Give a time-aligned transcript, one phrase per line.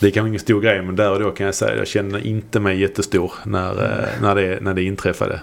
[0.00, 1.86] Det är kanske ingen stor grej men där och då kan jag säga att jag
[1.86, 4.22] kände inte mig jättestor när, mm.
[4.22, 5.40] när, det, när det inträffade.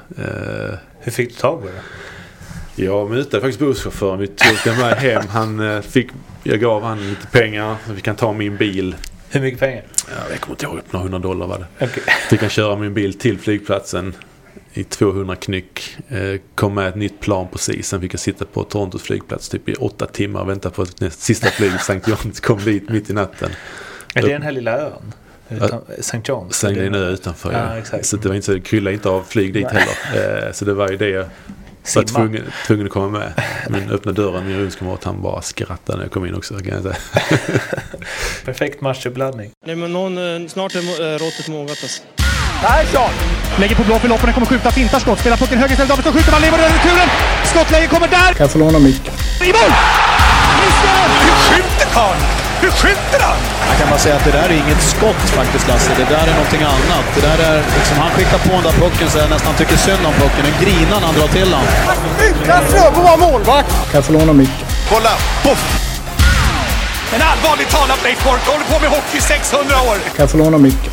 [0.99, 2.83] Hur fick du tag på det?
[2.83, 4.19] Jag mutade faktiskt busschauffören.
[4.19, 5.23] Vi tog den med hem.
[5.29, 6.07] Han fick,
[6.43, 7.75] jag gav han lite pengar.
[7.95, 8.95] Vi kan ta min bil.
[9.29, 9.83] Hur mycket pengar?
[10.07, 10.79] Ja, jag kommer inte ihåg.
[10.91, 11.85] Några hundra dollar var det.
[11.85, 12.03] Okay.
[12.29, 14.15] Fick han köra min bil till flygplatsen
[14.73, 15.97] i 200 knyck.
[16.07, 17.87] Eh, kom med ett nytt plan precis.
[17.87, 21.01] Sen fick jag sitta på Torontos flygplats typ i åtta timmar och vänta på att
[21.01, 21.93] nästa, sista flyget St.
[21.93, 23.51] John's kom dit mitt i natten.
[24.13, 25.13] Är det den här lilla ön?
[25.99, 26.17] St.
[26.17, 26.51] John's?
[26.51, 27.81] Sen är ö utanför ja.
[27.91, 28.03] ja.
[28.03, 30.45] Så det var inte så, krylla inte av flyg dit heller.
[30.47, 31.25] Eh, så det var ju det jag
[31.95, 33.33] var tvungen, tvungen att komma med.
[33.69, 36.83] Men öppnade dörren, min rumskamrat han bara skrattade när jag kom in också kan jag
[36.83, 36.95] säga.
[38.45, 39.51] Perfekt matchuppladdning.
[39.65, 42.01] Nej men någon, eh, snart är eh, råttet mogat alltså.
[42.61, 43.09] Persson!
[43.59, 46.31] Lägger på blå för loppen, kommer skjuta, fintar skott, spelar pucken höger istället, Davidsson skjuter,
[46.31, 47.09] man lever över returen!
[47.45, 48.33] Skottläge kommer där!
[48.33, 49.13] Kan jag få låna micken?
[49.41, 49.71] I mål!
[50.59, 52.32] Hur skjuter karln?
[52.63, 53.39] Hur skjuter han?
[53.69, 55.91] Jag kan bara säga att det där är inget skott faktiskt Lasse.
[55.97, 57.05] Det där är någonting annat.
[57.15, 60.05] Det där är liksom, han skickar på den där pucken så jag nästan tycker synd
[60.09, 60.43] om pucken.
[60.49, 61.65] Den grinar när han drar till den.
[62.27, 63.71] Utan Fröbo var målvakt!
[63.89, 64.67] Kan jag få låna micken?
[64.91, 65.13] Kolla!
[65.43, 65.63] Poff!
[67.15, 69.97] En allvarligt talat Leif Boork håller på med hockey 600 år!
[70.15, 70.91] Kan jag få låna micken?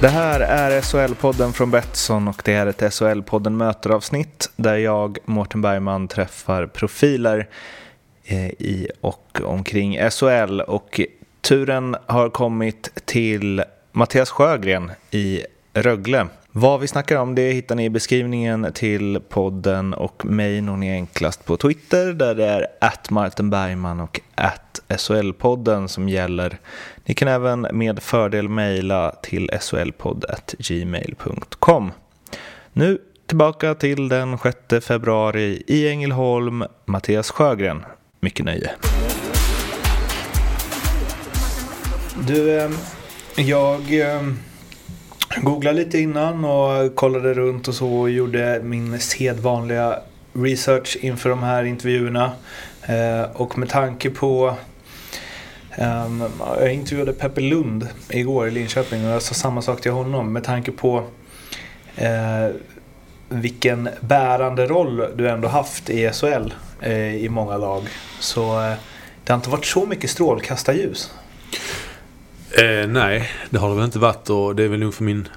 [0.00, 5.62] Det här är SHL-podden från Betsson och det är ett SHL-podden möteravsnitt där jag, Mårten
[5.62, 7.46] Bergman, träffar profiler
[8.28, 11.00] Eh, i och omkring SHL och
[11.40, 15.42] turen har kommit till Mattias Sjögren i
[15.74, 16.26] Rögle.
[16.52, 20.90] Vad vi snackar om det hittar ni i beskrivningen till podden och mig når ni
[20.90, 26.58] enklast på Twitter där det är att Martin Bergman och att SHL-podden som gäller.
[27.04, 31.92] Ni kan även med fördel mejla till solpodd.gmail.com.
[32.72, 37.84] Nu tillbaka till den 6 februari i Ängelholm, Mattias Sjögren.
[38.26, 38.70] Mycket nöje.
[42.26, 42.76] Du, ehm,
[43.36, 44.38] jag ehm,
[45.36, 49.98] googlade lite innan och kollade runt och så och gjorde min sedvanliga
[50.32, 52.32] research inför de här intervjuerna.
[52.82, 54.54] Eh, och med tanke på
[55.70, 56.24] ehm,
[56.60, 60.44] jag intervjuade Peppe Lund igår i Linköping och jag sa samma sak till honom med
[60.44, 61.04] tanke på
[61.96, 62.48] eh,
[63.28, 67.88] vilken bärande roll du ändå haft i SHL Eh, i många lag.
[68.20, 68.74] Så eh,
[69.24, 71.10] det har inte varit så mycket strålkastarljus.
[72.50, 75.28] Eh, nej, det har det väl inte varit och det är väl nog för min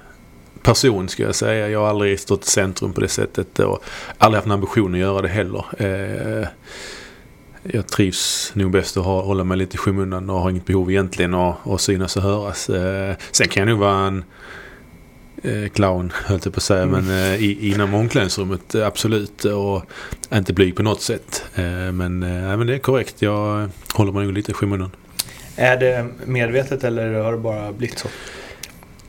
[0.62, 1.68] person ska jag säga.
[1.68, 3.84] Jag har aldrig stått i centrum på det sättet och
[4.18, 5.64] aldrig haft en ambition att göra det heller.
[5.78, 6.48] Eh,
[7.62, 11.34] jag trivs nog bäst att hålla mig lite i skymundan och har inget behov egentligen
[11.34, 12.68] att, att synas och höras.
[12.70, 14.24] Eh, sen kan jag nog vara en
[15.42, 17.04] eh, clown, höll jag på att säga, mm.
[17.04, 19.44] men eh, inom omklädningsrummet absolut.
[19.44, 19.84] Och
[20.34, 21.44] inte blyg på något sätt.
[21.92, 24.90] Men, men det är korrekt, jag håller mig nog lite i skymundan.
[25.56, 28.08] Är det medvetet eller har det bara blivit så?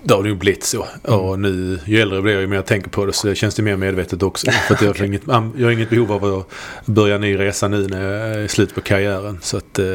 [0.03, 0.87] Det har nog blivit så.
[1.03, 1.19] Mm.
[1.19, 3.63] Och nu, ju äldre jag blir, ju mer jag tänker på det så känns det
[3.63, 4.51] mer medvetet också.
[4.67, 6.47] För att jag, har inget, jag har inget behov av att
[6.85, 9.39] börja en ny resa nu när jag är i slutet på karriären.
[9.41, 9.85] Så att eh,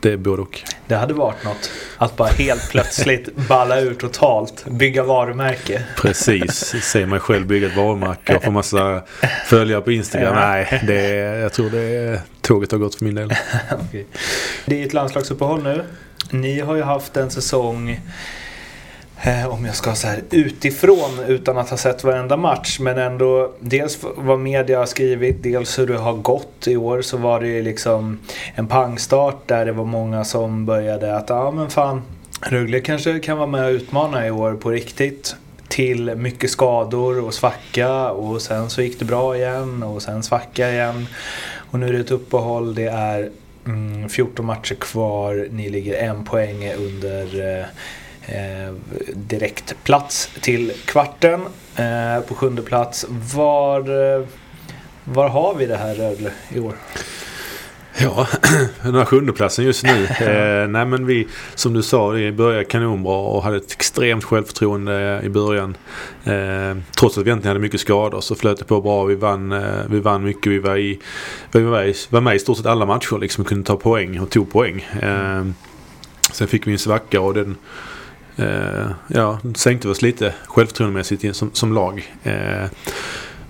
[0.00, 0.60] det är både och.
[0.86, 1.70] Det hade varit något.
[1.96, 4.64] Att bara helt plötsligt balla ur totalt.
[4.66, 5.82] Bygga varumärke.
[5.96, 6.74] Precis.
[6.82, 9.02] Se mig själv bygga ett varumärke och få massa
[9.46, 10.34] följare på Instagram.
[10.34, 13.26] Nej, det, jag tror det tåget har gått för min del.
[13.88, 14.04] okay.
[14.66, 15.84] Det är ett landslagsuppehåll nu.
[16.30, 18.00] Ni har ju haft en säsong
[19.22, 22.78] Eh, om jag ska så här utifrån utan att ha sett varenda match.
[22.80, 27.02] Men ändå dels vad media har skrivit, dels hur det har gått i år.
[27.02, 28.18] Så var det ju liksom
[28.54, 32.02] en pangstart där det var många som började att ja men fan
[32.40, 35.36] Rögle kanske kan vara med och utmana i år på riktigt.
[35.68, 40.70] Till mycket skador och svacka och sen så gick det bra igen och sen svacka
[40.70, 41.06] igen.
[41.70, 43.30] Och nu är det ett uppehåll, det är
[43.66, 47.66] mm, 14 matcher kvar, ni ligger en poäng under eh,
[48.28, 48.74] eh,
[49.14, 51.40] direkt plats till kvarten.
[51.76, 53.06] Eh, på sjunde plats.
[53.34, 54.26] Var, eh,
[55.04, 56.74] var har vi det här Rögle i år?
[58.00, 58.26] Ja,
[58.82, 60.04] den här sjundeplatsen just nu.
[60.20, 65.20] eh, nej men vi, som du sa, vi började kanonbra och hade ett extremt självförtroende
[65.24, 65.76] i början.
[66.24, 69.04] Eh, trots att vi egentligen hade mycket skador så flöt det på bra.
[69.04, 70.52] Vi vann, eh, vi vann mycket.
[70.52, 71.00] Vi var, i,
[71.52, 73.44] vi var, med, var med i stort sett alla matcher liksom.
[73.44, 74.86] Kunde ta poäng och tog poäng.
[75.02, 75.44] Eh,
[76.32, 77.56] sen fick vi en svacka och den
[78.38, 82.14] eh, ja, sänkte oss lite självförtroendemässigt som, som lag.
[82.22, 82.66] Eh,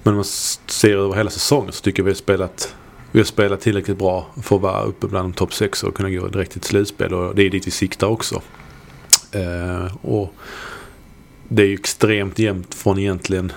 [0.03, 0.25] men om man
[0.67, 2.75] ser över hela säsongen så tycker jag vi har spelat
[3.13, 6.11] vi har spelat tillräckligt bra för att vara uppe bland de topp 6 och kunna
[6.11, 7.15] gå direkt till ett slutspel.
[7.15, 8.43] Och det är dit vi siktar också.
[9.33, 10.35] Eh, och
[11.49, 13.53] det är ju extremt jämnt från egentligen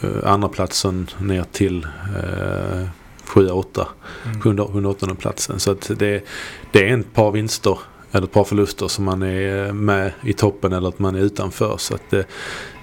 [0.00, 1.86] eh, andra platsen ner till
[2.16, 2.86] eh,
[3.26, 3.86] 7-8.
[4.24, 4.40] Mm.
[4.40, 5.60] 7-8 platsen.
[5.60, 6.24] Så att det,
[6.72, 7.78] det är ett par vinster
[8.12, 11.76] eller ett par förluster så man är med i toppen eller att man är utanför.
[11.78, 12.24] Så att eh,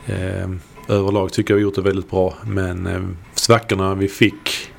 [0.06, 0.50] eh,
[0.88, 2.34] överlag tycker jag vi gjort det väldigt bra.
[2.46, 3.02] Men eh,
[3.34, 4.72] svackorna vi fick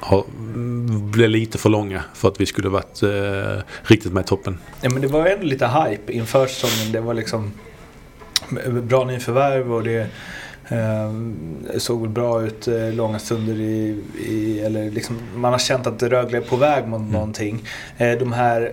[0.00, 0.24] har,
[1.12, 4.58] blev lite för långa för att vi skulle varit eh, riktigt med i toppen.
[4.80, 6.92] Ja, men det var ändå lite hype inför säsongen.
[6.92, 7.52] Det var liksom
[8.82, 10.06] bra nyförvärv och det
[10.68, 11.12] eh,
[11.78, 16.38] såg bra ut eh, långa stunder i, i eller liksom, man har känt att Rögle
[16.38, 17.12] är på väg mot mm.
[17.12, 17.62] någonting.
[17.98, 18.72] Eh, de här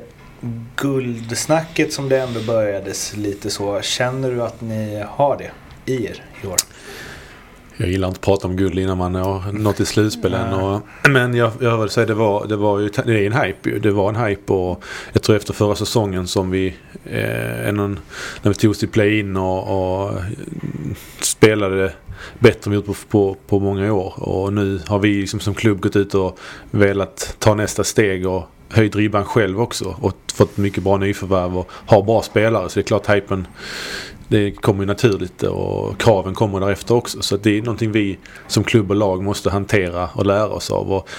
[0.75, 3.81] guldsnacket som det ändå börjades lite så.
[3.81, 5.51] Känner du att ni har det
[5.91, 6.57] i er i år?
[7.77, 10.53] Jag gillar inte att prata om guld innan man har nått till slutspelen.
[10.53, 13.79] Och, men jag, jag vill säga det var, det var ju det är en hype
[13.79, 14.83] Det var en hype och
[15.13, 16.67] jag tror efter förra säsongen som vi
[17.05, 17.97] eh, när
[18.43, 20.13] vi tog oss till play-in och, och
[21.21, 21.93] spelade
[22.39, 24.13] bättre än vi gjort på, på, på många år.
[24.17, 26.39] Och nu har vi liksom som klubb gått ut och
[26.71, 31.71] velat ta nästa steg och höjt ribban själv också och fått mycket bra nyförvärv och
[31.71, 32.69] har bra spelare.
[32.69, 33.47] Så det är klart hypen
[34.27, 37.21] det kommer ju naturligt och kraven kommer därefter också.
[37.21, 38.17] Så det är någonting vi
[38.47, 40.93] som klubb och lag måste hantera och lära oss av.
[40.93, 41.09] Och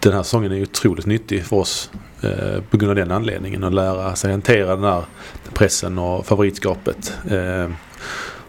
[0.00, 1.90] den här säsongen är ju otroligt nyttig för oss
[2.22, 3.64] eh, på grund av den anledningen.
[3.64, 5.04] Att lära sig hantera den här
[5.54, 7.18] pressen och favoritskapet.
[7.30, 7.70] Eh,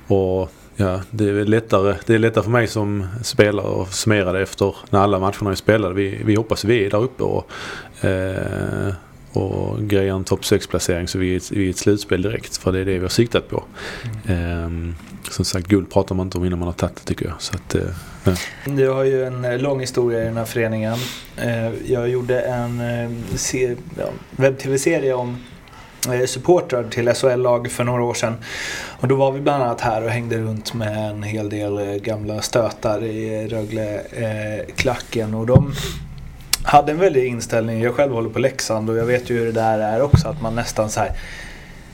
[0.08, 4.42] och ja, det är lättare, det är lättare för mig som spelare att summera det
[4.42, 5.94] efter när alla matcherna är spelade.
[5.94, 7.50] Vi, vi hoppas vi är där uppe och
[8.06, 8.94] eh,
[9.36, 12.58] och grejer en topp 6-placering så vi är, vi är ett slutspel direkt.
[12.58, 13.64] För det är det vi har siktat på.
[14.28, 14.64] Mm.
[14.66, 14.96] Um,
[15.32, 17.42] som sagt, guld pratar man inte om innan man har tagit det tycker jag.
[17.42, 17.76] Så att,
[18.24, 18.34] ja.
[18.66, 20.98] Du har ju en eh, lång historia i den här föreningen.
[21.46, 23.12] Uh, jag gjorde en uh,
[23.98, 25.38] ja, webb-tv-serie om
[26.26, 28.36] supportrar till SHL-lag för några år sedan.
[29.00, 32.42] Och då var vi bland annat här och hängde runt med en hel del gamla
[32.42, 35.34] stötar i Rögle-klacken.
[35.34, 35.74] och de
[36.66, 37.82] hade en väldig inställning.
[37.82, 40.28] Jag själv håller på Leksand och jag vet ju hur det där är också.
[40.28, 41.12] Att man nästan så här,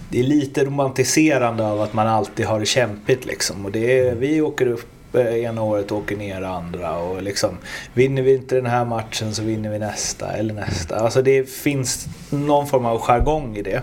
[0.10, 3.66] Det är lite romantiserande av att man alltid har det kämpigt liksom.
[3.66, 6.98] Och det är, vi åker upp eh, ena året och åker ner andra.
[6.98, 7.58] Och liksom,
[7.94, 10.96] vinner vi inte den här matchen så vinner vi nästa eller nästa.
[10.96, 13.82] Alltså det finns någon form av jargong i det.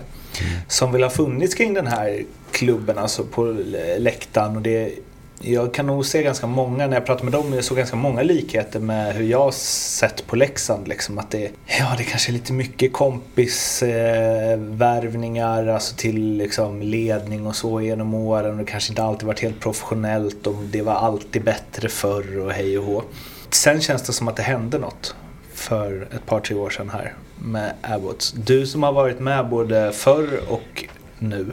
[0.68, 3.56] Som vill ha funnits kring den här klubben, alltså på
[3.98, 4.56] läktaren.
[4.56, 4.92] Och det
[5.40, 8.22] jag kan nog se ganska många, när jag pratar med dem, jag såg ganska många
[8.22, 10.88] likheter med hur jag sett på Leksand.
[10.88, 17.46] Liksom, att det, ja, det kanske är lite mycket kompisvärvningar eh, alltså till liksom, ledning
[17.46, 18.56] och så genom åren.
[18.56, 22.78] Det kanske inte alltid varit helt professionellt och det var alltid bättre förr och hej
[22.78, 23.02] och hå.
[23.50, 25.14] Sen känns det som att det hände något
[25.54, 28.32] för ett par, tre år sedan här med Abbots.
[28.32, 30.84] Du som har varit med både förr och
[31.18, 31.52] nu,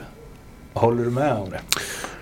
[0.74, 1.60] håller du med om det?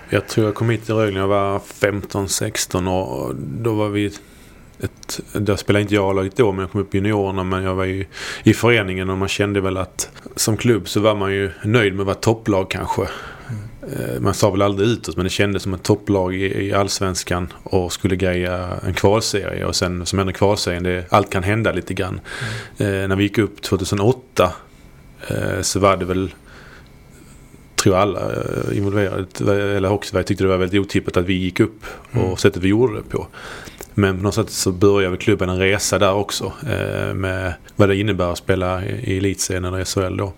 [0.09, 4.13] Jag tror jag kom hit till Rögle när jag var 15-16 och då var vi
[4.79, 7.75] ett, då spelade inte jag A-laget då men jag kom upp i juniorerna men jag
[7.75, 8.05] var ju
[8.43, 12.01] i föreningen och man kände väl att som klubb så var man ju nöjd med
[12.01, 13.01] att vara topplag kanske.
[13.01, 14.23] Mm.
[14.23, 17.93] Man sa väl aldrig utåt men det kändes som ett topplag i, i allsvenskan och
[17.93, 22.19] skulle greja en kvalserie och sen som ändå kvalserien, det, allt kan hända lite grann.
[22.77, 23.01] Mm.
[23.01, 24.53] Eh, när vi gick upp 2008
[25.27, 26.33] eh, så var det väl
[27.83, 31.85] tror alla eh, involverade, eller Hockeyssverige tyckte det var väldigt otippat att vi gick upp
[32.11, 32.37] och mm.
[32.37, 33.27] sättet vi gjorde det på.
[33.93, 37.95] Men på något sätt så började klubben en resa där också eh, med vad det
[37.95, 40.33] innebär att spela i elitserien eller SHL då.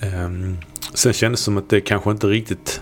[0.00, 0.30] Eh,
[0.94, 2.80] sen kändes det som att det kanske inte riktigt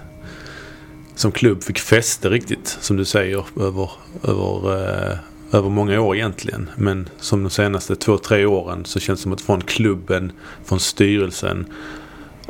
[1.15, 3.91] som klubb fick fäste riktigt som du säger över,
[4.23, 4.77] över,
[5.13, 5.19] eh,
[5.53, 6.71] över många år egentligen.
[6.77, 10.33] Men som de senaste två, tre åren så känns det som att från klubben,
[10.65, 11.67] från styrelsen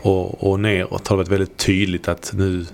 [0.03, 2.67] och, och neråt har det varit väldigt tydligt att nu,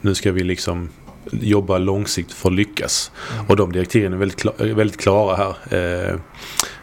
[0.00, 0.88] nu ska vi liksom
[1.30, 3.12] jobba långsiktigt för att lyckas.
[3.34, 3.46] Mm.
[3.46, 5.54] Och de direktiven är väldigt, väldigt klara här.
[5.78, 6.18] Eh,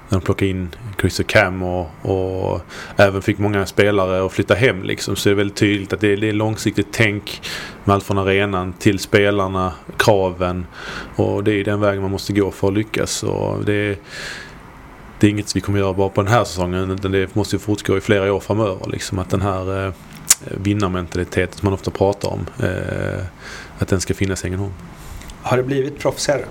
[0.09, 2.61] när de plockade in Chris och Cam och, och,
[2.95, 5.15] även fick många spelare att flytta hem liksom.
[5.15, 7.41] Så det är väldigt tydligt att det är, det är långsiktigt tänk
[7.83, 10.65] med allt från arenan till spelarna, kraven.
[11.15, 13.23] Och det är den vägen man måste gå för att lyckas.
[13.23, 13.99] Och det
[15.19, 17.59] det är inget vi kommer göra bara på den här säsongen utan det måste ju
[17.59, 18.89] fortgå i flera år framöver.
[18.91, 19.93] Liksom, att den här eh,
[20.41, 23.25] vinnarmentaliteten som man ofta pratar om, eh,
[23.79, 24.73] att den ska finnas i Ängelholm.
[25.41, 26.45] Har det blivit proffsigare?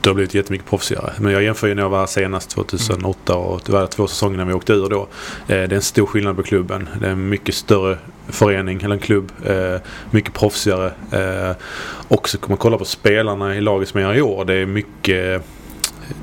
[0.00, 1.12] Det har blivit jättemycket proffsigare.
[1.18, 4.44] Men jag jämför ju när jag var senast 2008 och det var två säsonger när
[4.44, 5.00] vi åkte ur då.
[5.00, 5.06] Eh,
[5.46, 6.88] det är en stor skillnad på klubben.
[7.00, 9.32] Det är en mycket större förening eller en klubb.
[9.46, 10.92] Eh, mycket proffsigare.
[11.10, 11.56] Eh,
[12.08, 14.44] också kommer man kolla på spelarna i laget som är i år.
[14.44, 15.42] Det är mycket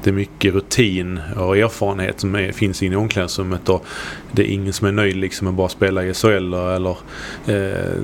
[0.04, 3.70] det är mycket rutin och erfarenhet som är, finns inne i omklädningsrummet.
[3.70, 3.86] Och
[4.32, 6.98] det är ingen som är nöjd liksom med att bara spela i SHL eller
[7.48, 8.04] eh,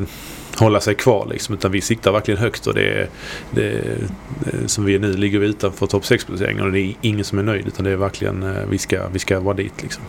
[0.57, 1.55] hålla sig kvar liksom.
[1.55, 3.09] Utan vi siktar verkligen högt och det är,
[3.51, 3.97] det är
[4.45, 7.39] eh, som vi är nu ligger vi utanför topp 6-placeringen och det är ingen som
[7.39, 10.03] är nöjd utan det är verkligen eh, vi ska, vi ska vara dit liksom.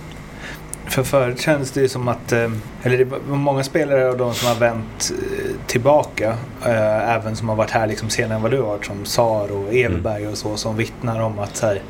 [0.89, 2.51] För förut känns det ju som att, eh,
[2.83, 7.49] eller det var många spelare av de som har vänt eh, tillbaka, eh, även som
[7.49, 10.39] har varit här liksom senare än vad du har varit, som Sar och Everberg och
[10.39, 11.83] så, som vittnar om att så här,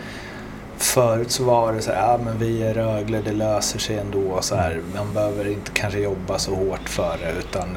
[0.76, 4.38] förut så var det så här, ja men vi är Rögle, det löser sig ändå.
[4.42, 7.74] Så här, man behöver inte kanske jobba så hårt för det, utan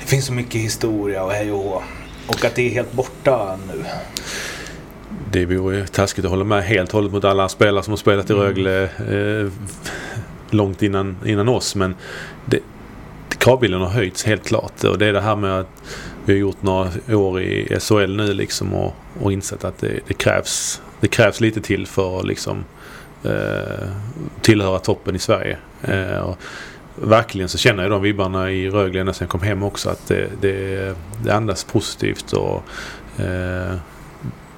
[0.00, 1.82] det finns så mycket historia och hej och hå.
[2.26, 3.84] Och att det är helt borta nu.
[5.34, 8.30] Det vore taskigt att hålla med helt och hållet mot alla spelare som har spelat
[8.30, 8.44] i Mm.
[8.44, 9.52] Rögle eh,
[10.50, 11.74] långt innan, innan oss.
[11.74, 11.94] Men
[12.46, 12.58] det,
[13.38, 14.84] kravbilden har höjts helt klart.
[14.84, 15.82] Och det är det här med att
[16.24, 20.14] vi har gjort några år i SHL nu liksom och, och insett att det, det,
[20.14, 22.64] krävs, det krävs lite till för att liksom,
[23.24, 23.88] eh,
[24.40, 25.56] tillhöra toppen i Sverige.
[25.82, 26.38] Eh, och
[26.94, 29.90] verkligen så känner jag de vibbarna i Rögle ända sedan jag kom hem också.
[29.90, 32.32] Att det, det, det andas positivt.
[32.32, 32.62] och
[33.24, 33.74] eh,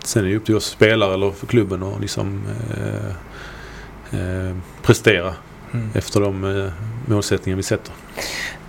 [0.06, 2.42] Sen är det upp till oss spelare eller för klubben att liksom
[2.76, 5.34] eh, eh, prestera
[5.72, 5.88] Mm.
[5.94, 6.72] efter de eh,
[7.06, 7.94] målsättningar vi sätter.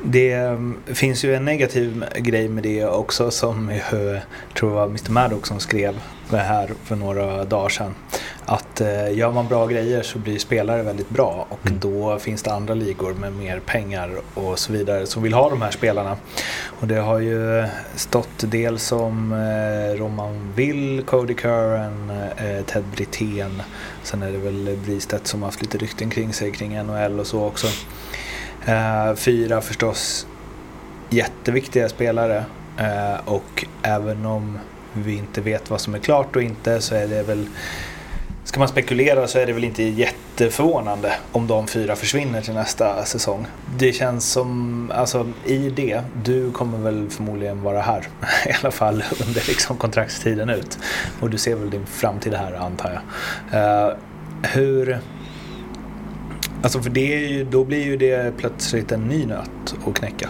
[0.03, 4.21] Det eh, finns ju en negativ grej med det också som jag
[4.57, 5.99] tror var Mr Maddox som skrev
[6.29, 7.95] det här för några dagar sedan.
[8.45, 11.79] Att eh, gör man bra grejer så blir spelare väldigt bra och Mm.
[11.79, 15.61] då finns det andra ligor med mer pengar och så vidare som vill ha de
[15.61, 16.17] här spelarna.
[16.79, 23.61] Och det har ju stått dels om eh, Roman Will, Cody Curran, eh, Ted Brithén.
[24.03, 27.27] Sen är det väl Bristedt som har haft lite rykten kring sig kring NHL och
[27.27, 27.67] så också.
[28.67, 30.27] Eh, fyra förstås
[31.09, 32.45] jätteviktiga spelare
[32.77, 34.59] eh, och även om
[34.93, 37.47] vi inte vet vad som är klart och inte så är det väl
[38.43, 43.05] Ska man spekulera så är det väl inte jätteförvånande om de fyra försvinner till nästa
[43.05, 43.47] säsong.
[43.77, 48.07] Det känns som, alltså i det, du kommer väl förmodligen vara här
[48.45, 50.77] i alla fall under liksom kontraktstiden ut.
[51.19, 53.01] Och du ser väl din framtid här antar
[53.51, 53.89] jag.
[53.89, 53.95] Uh,
[54.41, 54.99] hur,
[56.63, 60.29] alltså för det är ju, då blir ju det plötsligt en ny nöt att knäcka.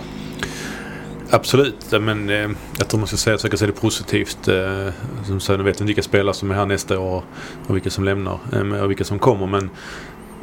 [1.29, 4.48] Absolut, men eh, jag tror man ska säga, försöka se det positivt.
[4.48, 4.89] Eh,
[5.25, 7.24] som sen vet inte vilka spelare som är här nästa år
[7.67, 9.48] och vilka som lämnar eh, och vilka som kommer.
[9.48, 9.69] Men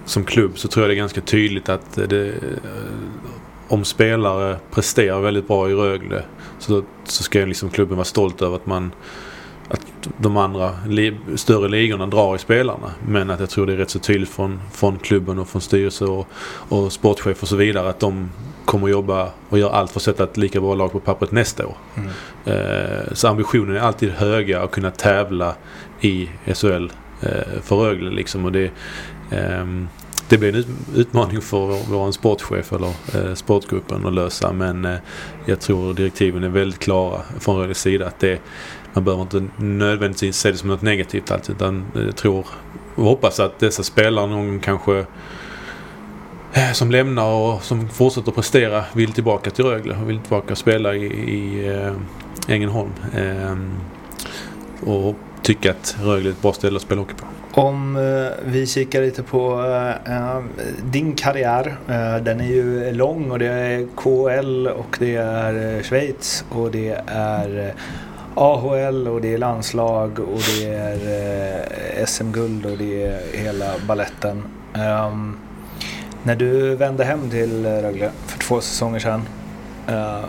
[0.05, 2.35] som klubb så tror jag det är ganska tydligt att det, eh,
[3.69, 6.25] om spelare presterar väldigt bra i Rögle
[6.59, 8.93] så, så ska liksom klubben vara stolt över att man
[9.69, 9.81] att
[10.17, 12.91] de andra li, större ligorna drar i spelarna.
[13.09, 16.05] Men att jag tror det är rätt så tydligt från, från klubben och från styrelse
[16.05, 16.29] och,
[16.69, 18.31] och sportchef och så vidare att de
[18.65, 21.67] kommer jobba och göra allt för att sätta ett lika bra lag på pappret nästa
[21.67, 21.77] år.
[21.95, 22.11] Mm.
[22.45, 25.55] Eh, så ambitionen är alltid höga att kunna tävla
[26.01, 28.45] i SHL eh, för Rögle liksom.
[28.45, 28.71] Och det,
[29.31, 29.89] ehm,
[30.29, 34.53] det blir en ut, utmaning för vår, vår sportchef eller eh, sportgruppen att lösa.
[34.53, 34.99] Men eh,
[35.47, 38.07] jag tror direktiven är väldigt klara från Rögles sida.
[38.07, 38.41] Att det,
[38.95, 41.57] man behöver inte nödvändigtvis se det som något negativt alltid.
[41.57, 42.47] Utan jag tror
[42.95, 44.99] och hoppas att dessa spelare någon gång kanske
[46.53, 50.59] eh, som lämnar och som fortsätter prestera vill tillbaka till Rögle och vill tillbaka och
[50.59, 51.93] spela i, i äh,
[52.55, 52.91] Ängelholm.
[53.15, 53.57] Eh,
[54.91, 57.27] och tycka att Rögle är ett bra ställe att spela hockey på.
[57.61, 59.65] Om eh, vi kikar lite på
[60.07, 60.43] eh,
[60.85, 61.77] din karriär.
[61.89, 67.03] Eh, den är ju lång och det är KHL och det är Schweiz och det
[67.07, 67.75] är
[68.35, 70.99] AHL och det är landslag och det är
[71.99, 74.43] eh, SM-guld och det är hela balletten.
[74.75, 75.39] Um,
[76.23, 79.23] när du vände hem till Rögle för två säsonger sedan.
[79.89, 80.25] uh,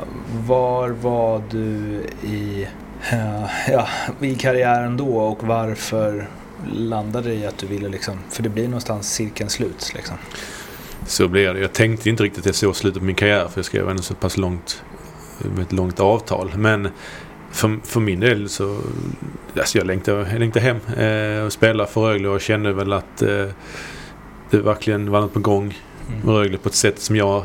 [0.47, 2.67] var var du i,
[3.13, 3.87] uh, ja,
[4.21, 6.27] i karriären då och varför
[6.73, 10.17] landade det i att du ville liksom, för det blir någonstans cirkeln slut liksom.
[11.07, 11.59] Så blir det.
[11.59, 14.03] Jag tänkte inte riktigt att jag såg slutet på min karriär för jag skrev ändå
[14.03, 14.83] så pass långt
[15.39, 16.51] med ett långt avtal.
[16.55, 16.89] Men
[17.55, 18.77] för, för min del så
[19.59, 23.21] alltså jag längtade, jag längtade hem eh, och spela för Rögle och kände väl att
[23.21, 23.45] eh,
[24.49, 25.77] det verkligen var något på gång
[26.23, 27.43] med Rögle på ett sätt som jag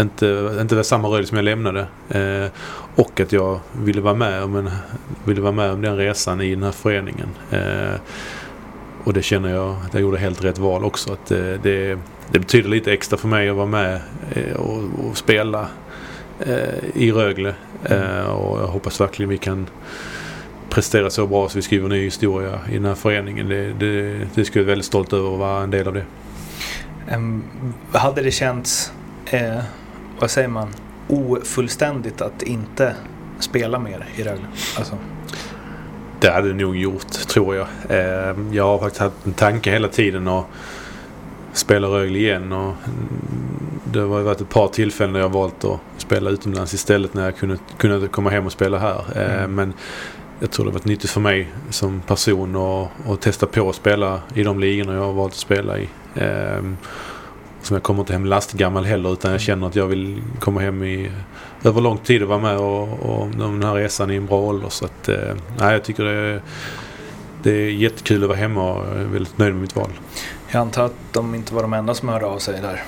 [0.00, 1.86] inte, inte var samma Rögle som jag lämnade.
[2.08, 2.50] Eh,
[2.96, 4.70] och att jag ville vara med om, en,
[5.24, 7.28] ville vara med om den resan i den här föreningen.
[7.50, 8.00] Eh,
[9.04, 11.12] och det känner jag att jag gjorde helt rätt val också.
[11.12, 11.98] Att eh, det,
[12.30, 14.00] det betyder lite extra för mig att vara med
[14.32, 15.68] eh, och, och spela
[16.94, 17.54] i Rögle.
[17.84, 19.66] Eh, och jag hoppas verkligen vi kan
[20.68, 23.48] prestera så bra så vi skriver ny historia i den här föreningen.
[23.48, 26.04] Det, det, det skulle jag vara väldigt stolt över att vara en del av det.
[27.08, 27.44] Em,
[27.92, 28.92] hade det känts,
[29.26, 29.58] eh,
[30.18, 30.68] vad säger man,
[31.08, 32.94] ofullständigt att inte
[33.38, 34.46] spela mer i Rögle?
[34.78, 34.98] Alltså,
[36.20, 37.66] Det hade det nog gjort, tror jag.
[37.88, 40.44] Eh, jag har faktiskt haft en tanke hela tiden att
[41.52, 42.52] spela Rögle igen.
[42.52, 42.74] Och
[43.92, 47.36] det har varit ett par tillfällen där jag valt att spela utomlands istället när jag
[47.36, 49.04] kunde, kunde komma hem och spela här.
[49.16, 49.54] Eh, Mm.
[49.54, 49.72] Men
[50.40, 53.76] jag tror det har varit nyttigt för mig som person att, att testa på att
[53.76, 55.88] spela i de ligorna jag har valt att spela i.
[56.14, 56.62] Eh,
[57.62, 60.82] som jag kommer inte hem lastgammal heller utan jag känner att jag vill komma hem
[60.84, 61.10] i
[61.64, 64.68] över lång tid och vara med och, och den här resan i en bra ålder.
[64.68, 66.42] Så att, eh, nej, jag tycker det är,
[67.42, 69.90] det är jättekul att vara hemma och jag är väldigt nöjd med mitt val.
[70.50, 72.82] Jag antar att de inte var de enda som hörde av sig där.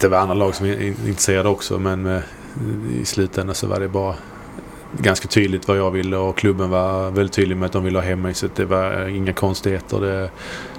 [0.00, 2.22] Det var andra lag som är intresserade också men med,
[3.02, 4.14] i slutändan så var det bara
[4.98, 8.04] ganska tydligt vad jag ville och klubben var väldigt tydlig med att de ville ha
[8.04, 10.00] hem mig så det var inga konstigheter.
[10.00, 10.30] Det,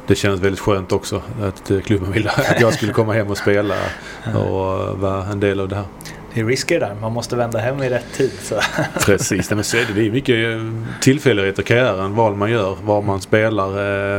[0.08, 3.76] det kändes väldigt skönt också att klubben ville att jag skulle komma hem och spela
[4.26, 5.86] och vara en del av det här.
[6.34, 8.32] Det är risker där, man måste vända hem i rätt tid.
[8.42, 8.56] Så.
[9.06, 9.94] Precis, men så är det.
[9.94, 10.62] det är mycket
[11.02, 13.68] tillfälligheter i karriären, val man gör, var man spelar,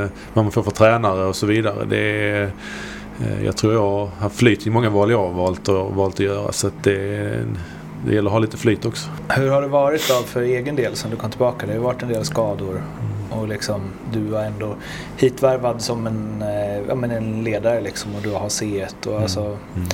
[0.03, 1.85] eh, vad man får för tränare och så vidare.
[1.85, 2.49] Det är, eh,
[3.45, 6.21] jag tror jag har haft flyt i många val jag har valt, och, valt att
[6.21, 7.45] göra så att det,
[8.07, 9.11] det gäller att ha lite flyt också.
[9.29, 11.67] Hur har det varit då för egen del sen du kom tillbaka?
[11.67, 12.83] Det har ju varit en del skador
[13.31, 13.81] och liksom,
[14.13, 14.77] du var ändå
[15.17, 19.07] hitvärvad som en, eh, ja, men en ledare liksom och du har C1.
[19.07, 19.89] Och alltså, mm.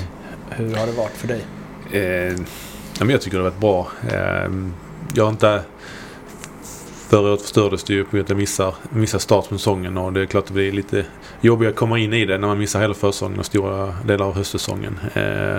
[0.50, 1.44] Hur har det varit för dig?
[1.92, 2.32] Eh,
[2.98, 3.88] ja, men jag tycker det har varit bra.
[4.08, 4.50] Eh,
[5.14, 5.62] jag har inte...
[7.14, 10.20] Förra året förstördes det ju på att jag missar, missar start på säsongen och det
[10.20, 11.06] är klart att det blir lite
[11.40, 14.34] jobbigt att komma in i det när man missar hela försäsongen och stora delar av
[14.34, 15.00] höstsäsongen.
[15.14, 15.58] Eh,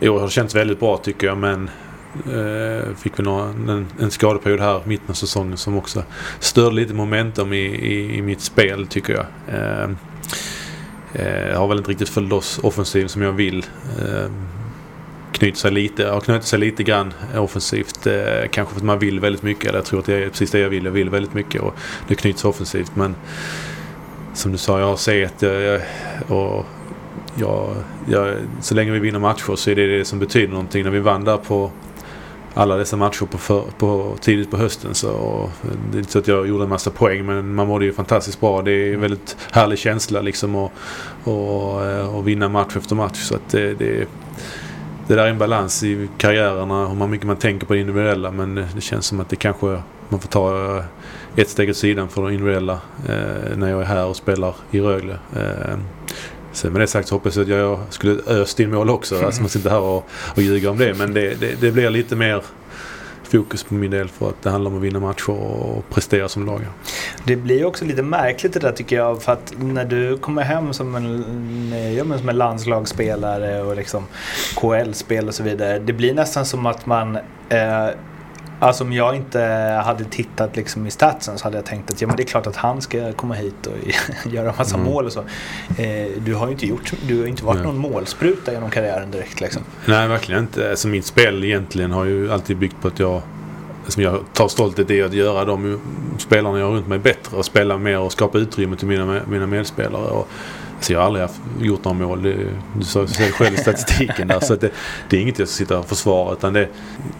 [0.00, 1.70] I år har det känts väldigt bra tycker jag men
[2.14, 6.02] eh, fick vi några, en, en skadeperiod här mitten av säsongen som också
[6.40, 9.26] störde lite momentum i, i, i mitt spel tycker jag.
[9.48, 9.90] Eh,
[11.12, 13.66] eh jag har väl inte riktigt följt oss offensivt som jag vill.
[13.98, 14.30] Eh,
[15.32, 18.06] Eh, knyter sig lite, har knutit sig lite grann offensivt.
[18.06, 19.64] Eh, kanske för att man vill väldigt mycket.
[19.64, 20.84] Eller jag tror att det är precis det jag vill.
[20.84, 21.74] Jag vill väldigt mycket och
[22.08, 22.96] det knyts offensivt.
[22.96, 23.16] Men
[24.34, 25.80] som du sa, jag har sett jag,
[26.28, 26.66] och
[27.34, 27.74] jag,
[28.08, 30.84] jag, så länge vi vinner matcher så är det det som betyder någonting.
[30.84, 31.70] När vi vann där på
[32.54, 34.94] alla dessa matcher på, för, på tidigt på hösten.
[34.94, 35.50] Så,
[35.90, 38.40] det är inte så att jag gjorde en massa poäng men man mådde ju fantastiskt
[38.40, 38.62] bra.
[38.62, 40.72] Det är en väldigt härlig känsla liksom att
[41.24, 43.18] och, eh, och vinna match efter match.
[43.18, 44.08] Så att det, det,
[45.12, 48.54] det där är en balans i karriärerna hur mycket man tänker på det individuella men
[48.54, 50.84] det känns som att det kanske man får ta eh,
[51.36, 54.80] ett steg åt sidan för det individuella eh, när jag är här och spelar i
[54.80, 55.18] Rögle.
[55.36, 55.76] Eh,
[56.52, 59.24] Sen med det sagt så hoppas jag att jag skulle öst in mål också.
[59.24, 60.94] Alltså man sitter här och, och ljuger om det.
[60.94, 62.42] Men det, det, det, blir lite mer
[63.32, 66.46] fokus på min del för att det handlar om att vinna matcher och prestera som
[66.46, 66.60] lag.
[67.24, 69.22] Det blir också lite märkligt det där tycker jag.
[69.22, 74.06] För att när du kommer hem som en, eh, ja, som en landslagsspelare och liksom
[74.56, 75.78] KL-spel och så vidare.
[75.78, 77.16] Det blir nästan som att man
[77.48, 77.88] eh,
[78.62, 79.40] Alltså om jag inte
[79.84, 82.46] hade tittat liksom i statsen så hade jag tänkt att ja, men det är klart
[82.46, 84.86] att han ska komma hit och göra massa mm.
[84.86, 85.20] mål och så.
[85.78, 87.66] Eh, du har ju inte, gjort, du har inte varit Nej.
[87.66, 89.40] någon målspruta genom karriären direkt.
[89.40, 89.62] Liksom.
[89.86, 90.70] Nej, verkligen inte.
[90.70, 93.22] Alltså, mitt spel egentligen har ju alltid byggt på att jag
[93.88, 95.80] som jag tar stolthet i att göra de
[96.18, 99.46] spelarna jag har runt mig bättre och spela mer och skapa utrymme till mina, mina
[99.46, 100.10] medspelare.
[100.10, 100.28] Och
[100.84, 101.28] så jag har aldrig
[101.60, 102.22] gjort några mål.
[102.22, 102.36] Det,
[102.78, 104.40] du sa själv i statistiken där.
[104.40, 104.70] Så det,
[105.08, 106.32] det, är inget jag ska sitta och försvara.
[106.32, 106.68] Utan det,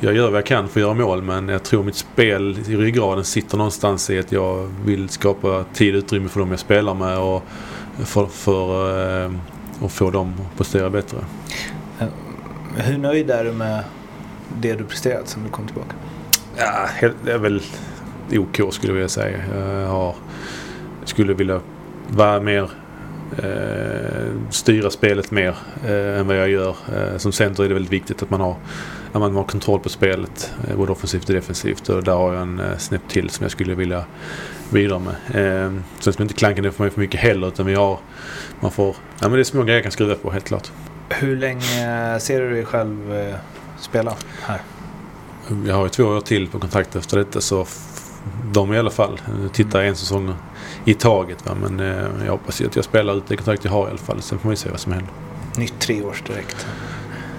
[0.01, 1.23] jag gör vad jag kan för att göra mål.
[1.23, 5.95] Men jag tror mitt spel i ryggraden sitter någonstans i att jag vill skapa tid
[5.95, 7.19] och utrymme för dem jag spelar med.
[7.19, 7.43] Och
[8.05, 9.33] för, för eh,
[9.85, 11.19] att få dem att prestera bättre.
[12.01, 12.07] Eh,
[12.77, 13.85] hur nöjd är du med
[14.61, 15.95] det du presterat sen du kom tillbaka?
[16.57, 16.89] Ja,
[17.25, 17.63] det är väl
[18.31, 19.39] OK skulle jag vilja säga.
[19.81, 20.15] Jag har,
[21.05, 21.61] skulle vilja
[22.09, 22.71] vara mer
[23.39, 26.77] eh, styra spelet mer eh, än vad jag gör.
[26.97, 28.57] Eh, som center är det väldigt viktigt att man har,
[29.13, 30.53] att man har kontroll på spelet.
[30.69, 31.89] Eh, både offensivt och defensivt.
[31.89, 34.05] Och där har jag en eh, snäpp till som jag skulle vilja
[34.71, 35.15] bidra med.
[35.15, 37.49] Eh, sen ska man inte klanka ner för mig för mycket heller.
[37.49, 37.99] Utan vi har,
[38.61, 40.71] man får, ja, men det är små grejer jag kan skruva på helt klart.
[41.09, 43.35] Hur länge ser du dig själv eh,
[43.81, 44.61] spela här?
[45.67, 47.67] Jag har ju två år till på kontrakt efter detta så
[48.53, 49.21] de i alla fall.
[49.53, 50.35] Tittar en säsong
[50.85, 51.47] i taget.
[51.47, 51.57] Va?
[51.63, 54.23] Men eh, jag hoppas att jag spelar ut det kontrakt jag har i alla fall.
[54.23, 55.13] Sen får vi se vad som händer.
[55.57, 56.67] Nytt treårs direkt.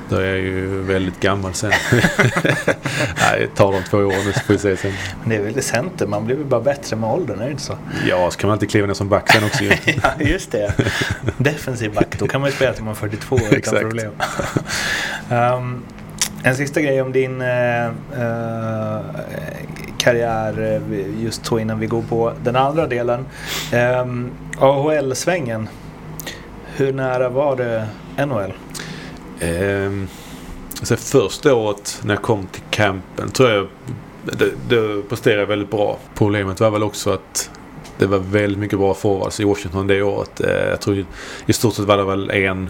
[0.09, 1.71] Då är jag ju väldigt gammal sen.
[1.91, 4.91] Nej, det tar de två åren så får vi se sen.
[5.21, 7.63] Men det är väl center, man blir väl bara bättre med åldern, är det inte
[7.63, 7.77] så?
[8.07, 10.73] Ja, så kan man alltid kliva ner som back sen också Ja, just det.
[11.37, 14.11] Defensiv back, då kan man ju spela till man är 42 utan problem.
[15.29, 15.83] um,
[16.43, 18.99] en sista grej om din uh, uh,
[20.03, 23.25] karriär eh, just så innan vi går på den andra delen.
[23.71, 25.69] Ehm, AHL-svängen.
[26.75, 27.87] Hur nära var det
[28.25, 28.53] NHL?
[29.39, 29.91] Eh,
[30.79, 33.67] alltså första året när jag kom till campen tror jag
[34.23, 35.97] det, det presterade väldigt bra.
[36.15, 37.49] Problemet var väl också att
[37.97, 40.41] det var väldigt mycket bra forwards i Washington det året.
[40.41, 41.05] Eh, jag tror
[41.45, 42.69] i stort sett var det väl en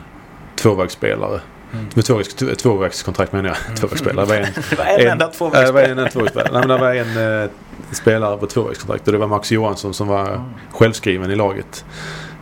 [0.55, 1.41] tvåvägsspelare
[1.73, 1.85] Mm.
[1.93, 3.57] Med tvåvägs, tvåvägskontrakt menar jag.
[3.65, 3.75] Mm.
[3.75, 4.25] Tvåvägsspelare.
[4.25, 5.65] Det var en, det var en, enda tvåvägsspelare.
[5.65, 6.51] Det var en, en tvåvägsspelare.
[6.53, 7.49] Nej, men det var en eh,
[7.91, 10.41] spelare på tvåvägskontrakt och det var Max Johansson som var mm.
[10.71, 11.85] självskriven i laget.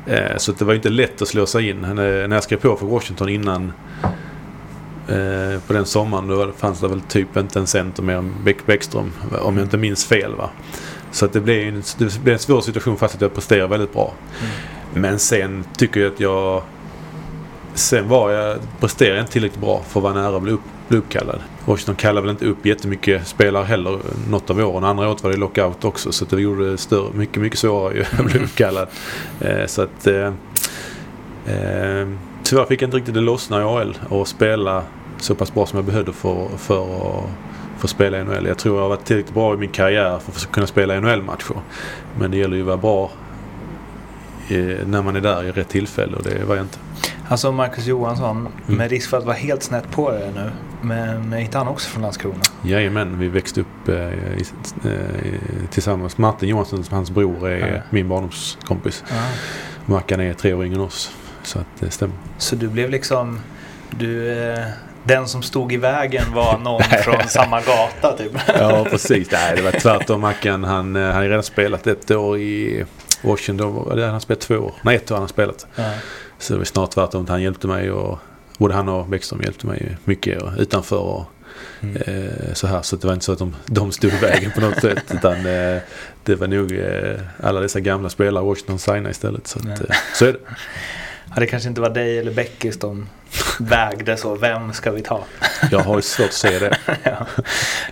[0.05, 1.83] Eh, så att det var inte lätt att slå sig in.
[1.83, 3.73] Eh, När jag skrev på för Washington innan
[5.07, 8.65] eh, på den sommaren då fanns det väl typ inte en center mer än Bäck
[8.65, 9.11] Bäckström.
[9.41, 10.49] Om jag inte minns fel va.
[11.11, 13.93] Så att det blev en, det blev en svår situation fast att jag presterade väldigt
[13.93, 14.13] bra.
[14.93, 16.63] Men sen tycker jag att jag...
[17.73, 20.61] Sen var jag, presterade jag inte tillräckligt bra för att vara nära att bli, upp,
[20.87, 21.39] bli uppkallad.
[21.65, 24.83] Washington kallade väl inte upp jättemycket spelare heller något av åren.
[24.83, 28.25] Andra året var det lockout också så det gjorde det större, mycket, mycket svårare att
[28.25, 28.87] bli uppkallad.
[29.41, 30.07] Eh, så att...
[30.07, 30.33] Eh,
[31.45, 32.07] eh,
[32.43, 34.83] tyvärr fick jag inte riktigt det lossna i AL och spela
[35.19, 37.29] så pass bra som jag behövde för, för att
[37.77, 38.45] få spela i NHL.
[38.45, 41.01] Jag tror jag har varit tillräckligt bra i min karriär för att kunna spela i
[41.01, 41.55] NHL-matcher.
[42.19, 43.11] Men det gäller ju att vara bra
[44.49, 46.77] eh, när man är där i rätt tillfälle och det var jag inte.
[47.31, 48.77] Alltså Marcus Johansson, Mm.
[48.77, 50.51] med risk för att vara helt snett på det nu.
[50.81, 52.41] Men inte han också från Landskrona?
[52.63, 54.45] Jajamän, vi växte upp eh, i,
[54.85, 56.17] eh, tillsammans.
[56.17, 57.81] Martin Johansson, som hans bror, är Ja.
[57.89, 59.03] min barndomskompis.
[59.09, 59.15] Ja.
[59.85, 61.11] Mackan är tre år yngre än oss.
[61.43, 62.15] Så att det stämmer.
[62.37, 63.39] Så du blev liksom...
[63.99, 64.65] Du, eh,
[65.03, 68.31] den som stod i vägen var någon från samma gata typ?
[68.59, 69.31] Ja, precis.
[69.31, 70.21] Nej, det var tvärtom.
[70.21, 72.85] Mackan, han, eh, han har redan spelat ett år i
[73.21, 73.95] Washington.
[73.95, 74.73] Det han har spelat två år?
[74.81, 75.65] Nej, ett år har han spelat.
[75.75, 75.83] Ja.
[76.41, 77.25] Så det var snart tvärtom.
[77.29, 78.19] Han hjälpte mig och
[78.57, 81.25] både han och Bäckström hjälpte mig mycket och utanför och
[81.81, 81.95] Mm.
[81.95, 82.81] eh, så här.
[82.81, 85.03] Så det var inte så att de, de stod i vägen på något sätt.
[85.13, 85.77] Utan eh,
[86.23, 89.47] det var nog eh, alla dessa gamla spelare Washington signade istället.
[89.47, 89.81] Så, att,
[90.13, 90.39] så är det.
[91.29, 93.09] Ja, det kanske inte var dig eller Beckis de
[93.59, 94.35] vägde så.
[94.35, 95.23] Vem ska vi ta?
[95.71, 96.77] Jag har svårt att se det.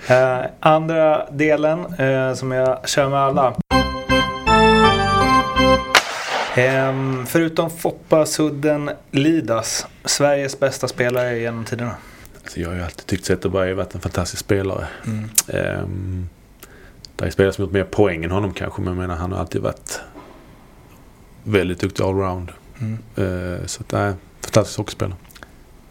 [0.08, 0.46] ja.
[0.60, 1.86] andra delen
[2.36, 3.54] som jag kör med alla.
[6.60, 11.95] Ehm, förutom Foppa Sudden Lidas, Sveriges bästa spelare genom tiderna.
[12.43, 14.88] Alltså, jag har ju alltid tyckt Zetterberg har varit en fantastisk spelare.
[15.06, 15.30] Mm.
[15.84, 16.30] Um,
[17.15, 18.82] det är spelare som gjort mer poäng än honom kanske.
[18.82, 20.00] Men jag menar han har alltid varit
[21.43, 22.52] väldigt duktig allround.
[22.80, 23.00] Mm.
[23.17, 25.15] Uh, så att, nej, fantastisk hockeyspelare.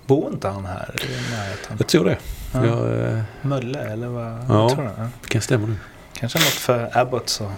[0.07, 1.77] Bor inte han här i närheten?
[1.79, 2.19] Jag tror det.
[2.55, 2.67] Ja.
[2.67, 4.71] Jag, uh, Mölle eller vad Ja.
[4.75, 4.85] tror
[5.23, 5.77] det kan stämma nu.
[6.13, 7.51] Kanske något för Abbott att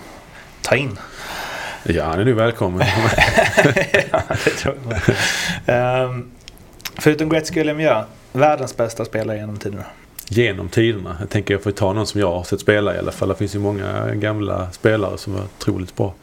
[0.62, 0.98] ta in.
[1.84, 2.86] Ja, han är nu välkommen.
[4.12, 5.00] ja, det tror jag.
[6.04, 6.30] Ehm,
[6.98, 9.84] Förutom Gretzky och Lemieux, världens bästa spelare genom tiderna.
[10.28, 11.16] Genom tiderna.
[11.20, 13.28] Jag tänker jag får ta någon som jag har sett spela i alla fall.
[13.28, 16.14] Det finns ju många gamla spelare som var otroligt bra.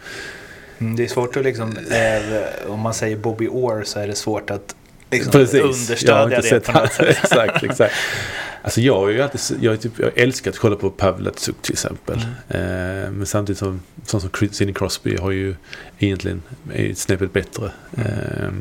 [0.79, 4.15] Mm, Det är svårt att liksom, eh, om man säger Bobby Orr så är det
[4.15, 4.75] svårt att
[5.11, 5.53] liksom, Precis.
[6.03, 7.07] Jag har understödja inte det sett på något sätt.
[7.23, 7.93] exakt, exakt.
[8.61, 11.73] Alltså jag har ju alltid, jag, typ, jag älskar att kolla på Pavel Datsuk till
[11.73, 12.19] exempel.
[12.49, 13.03] Mm.
[13.05, 15.55] Eh, men samtidigt som, sån som Sidney Crosby har ju
[15.99, 16.43] egentligen
[16.73, 17.71] är ett snäppet bättre.
[17.97, 18.07] Mm.
[18.07, 18.51] Eh,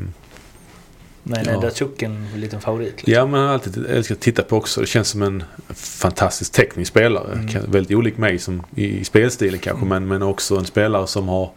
[1.23, 1.51] Men Ja.
[1.51, 2.93] är Datsjuk en liten favorit?
[2.97, 3.13] Liksom?
[3.13, 4.81] ja, men jag har alltid älskat att titta på också.
[4.81, 5.43] Det känns som en
[5.75, 7.33] fantastisk teknisk spelare.
[7.33, 7.71] Mm.
[7.71, 9.89] Väldigt olik mig som, i spelstilen kanske, Mm.
[9.89, 11.51] men, men också en spelare som har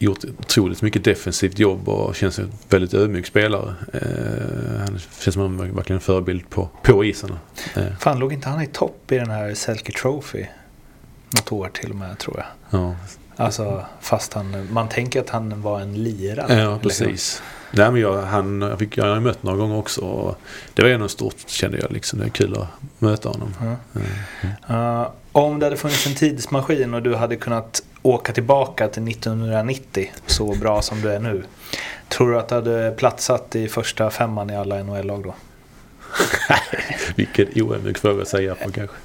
[0.00, 3.74] gjort otroligt mycket defensivt jobb och känns som en väldigt ödmjuk spelare.
[3.92, 7.38] Eh, han känns som en, verkligen en förebild på, på isarna.
[7.76, 10.44] Eh, Fan, låg inte han i topp i den här Selke Trophy?
[11.30, 12.80] Något år till och med tror jag.
[12.80, 12.96] ja.
[13.36, 16.60] Alltså fast han, man tänker att han var en lirare.
[16.60, 17.42] Ja, precis.
[17.70, 20.36] Nej, men jag, han, jag, fick, jag har mött några gånger också.
[20.74, 21.92] Det var ändå stort kände jag.
[21.92, 22.18] Liksom.
[22.18, 23.54] Det är kul att möta honom.
[23.60, 24.00] Ja.
[24.00, 29.08] Eh, Uh, om det hade funnits en tidsmaskin och du hade kunnat åka tillbaka till
[29.08, 31.44] 1990 så bra som du är nu.
[32.08, 35.34] Tror du att du hade platsat i första femman i alla NHL-lag då?
[37.16, 38.96] Vilken oödmjuk fråga att säga på kanske.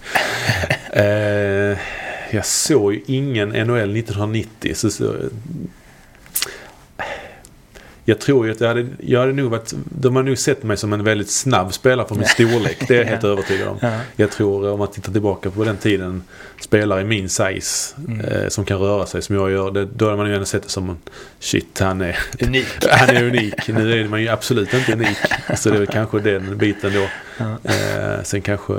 [0.92, 1.78] eh,
[2.32, 4.76] jag såg ju ingen NHL 1990.
[4.76, 5.16] Så, så,
[8.08, 10.78] jag tror ju att jag hade, jag hade nog varit, de har nog sett mig
[10.78, 12.88] som en väldigt snabb spelare för min storlek.
[12.88, 13.78] Det är jag helt övertygad om.
[13.82, 13.92] Ja.
[14.16, 16.24] Jag tror om man tittar tillbaka på den tiden,
[16.62, 18.20] spelare i min size Mm.
[18.22, 19.72] eh, som kan röra sig som jag gör.
[19.72, 20.98] Det, då hade man ju ändå sett det som
[21.40, 22.68] shit, han är, Unik.
[22.90, 23.68] han är unik.
[23.68, 25.18] Nu är man ju absolut inte unik.
[25.56, 27.08] Så det är väl kanske den biten då.
[27.70, 28.74] Eh, sen kanske,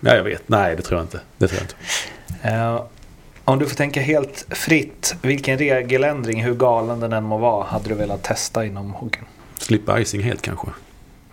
[0.00, 1.20] ja jag vet, nej det tror jag inte.
[1.38, 1.74] Det tror jag inte.
[2.56, 2.82] Eh,
[3.44, 7.88] om du får tänka helt fritt, vilken regeländring, hur galen den än må vara, hade
[7.88, 9.24] du velat testa inom hockeyn?
[9.58, 10.66] Slippa icing helt kanske.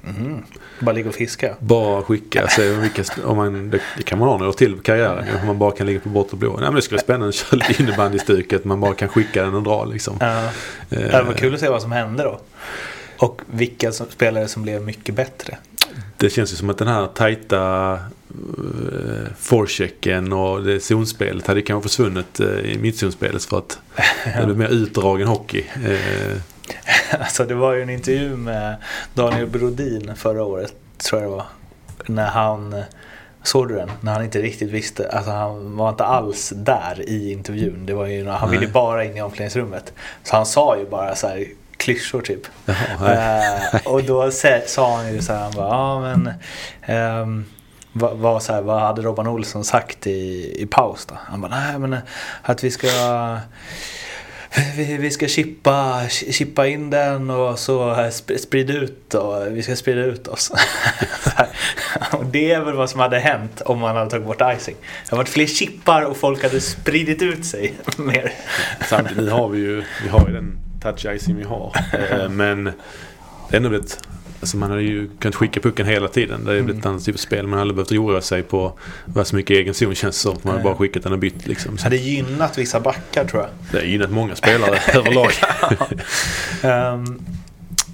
[0.02, 0.44] Mhm.
[0.80, 1.56] Bara ligga och fiska?
[1.60, 4.82] Bara skicka, se vilka, om man, det, det kan man ha några år till på
[4.82, 5.26] karriären.
[5.42, 6.52] Om man bara kan ligga på bortre blå.
[6.54, 8.66] Nej men det skulle vara spännande att köra lite innebandystuket.
[8.66, 10.18] Man bara kan skicka den och dra liksom.
[10.20, 10.44] Ja.
[10.46, 10.52] Eh,
[10.90, 12.40] Det var kul att se vad som hände då.
[13.18, 15.58] Och vilka som, spelare som blev mycket bättre.
[16.18, 18.00] Det känns ju som att den här tajta
[19.38, 23.80] forechecken och det zonspelet hade kanske försvunnit uh, i mittzonspelet för att
[24.38, 25.64] det blev mer utdragen hockey.
[25.86, 26.38] Eh,
[27.20, 28.76] Alltså det var ju en intervju med
[29.14, 30.74] Daniel Brodin förra året,
[31.10, 31.46] tror jag det var.
[32.06, 32.84] När han
[33.44, 33.92] Såg du den?
[34.02, 37.86] När han inte riktigt visste, alltså han var inte alls där i intervjun.
[37.86, 39.94] Det var ju, han ville bara in i omklädningsrummet.
[40.24, 41.46] Så han sa ju bara så här
[41.78, 42.42] klyschor typ.
[42.68, 46.34] Eh, och då sa- han ju så här, han bara, ja men
[46.82, 47.46] ehm,
[47.94, 51.16] vad, vad, så här, vad hade Robban Olsson sagt i, i paus då?
[51.26, 52.00] Han bara, nej men eh,
[52.42, 52.88] att vi ska
[54.76, 59.76] vi, vi ska chippa, chippa in den och så sp- sprida ut och vi ska
[59.76, 60.52] sprida ut oss.
[62.12, 64.76] Och det är väl vad som hade hänt om man hade tagit bort icing.
[64.82, 68.32] Det hade varit fler chippar och folk hade spridit ut sig mer.
[68.90, 71.76] Samtidigt har vi ju, vi har ju den touch icing vi har.
[72.12, 72.72] Eh, Men det
[73.50, 74.00] är ändå blivit,
[74.40, 76.46] alltså man hade ju kunnat skicka pucken hela tiden.
[76.46, 77.48] Det är blivit ett annat typ av spel.
[77.48, 78.74] Man hade aldrig behövt oroa sig på
[79.06, 80.38] vad så mycket egen zon känns som.
[80.42, 81.78] Man hade bara skickat den och bytt liksom.
[81.78, 83.50] Så hade gynnat vissa backar tror jag.
[83.72, 85.32] det har gynnat många spelare överlag.
[86.62, 87.22] Ehm,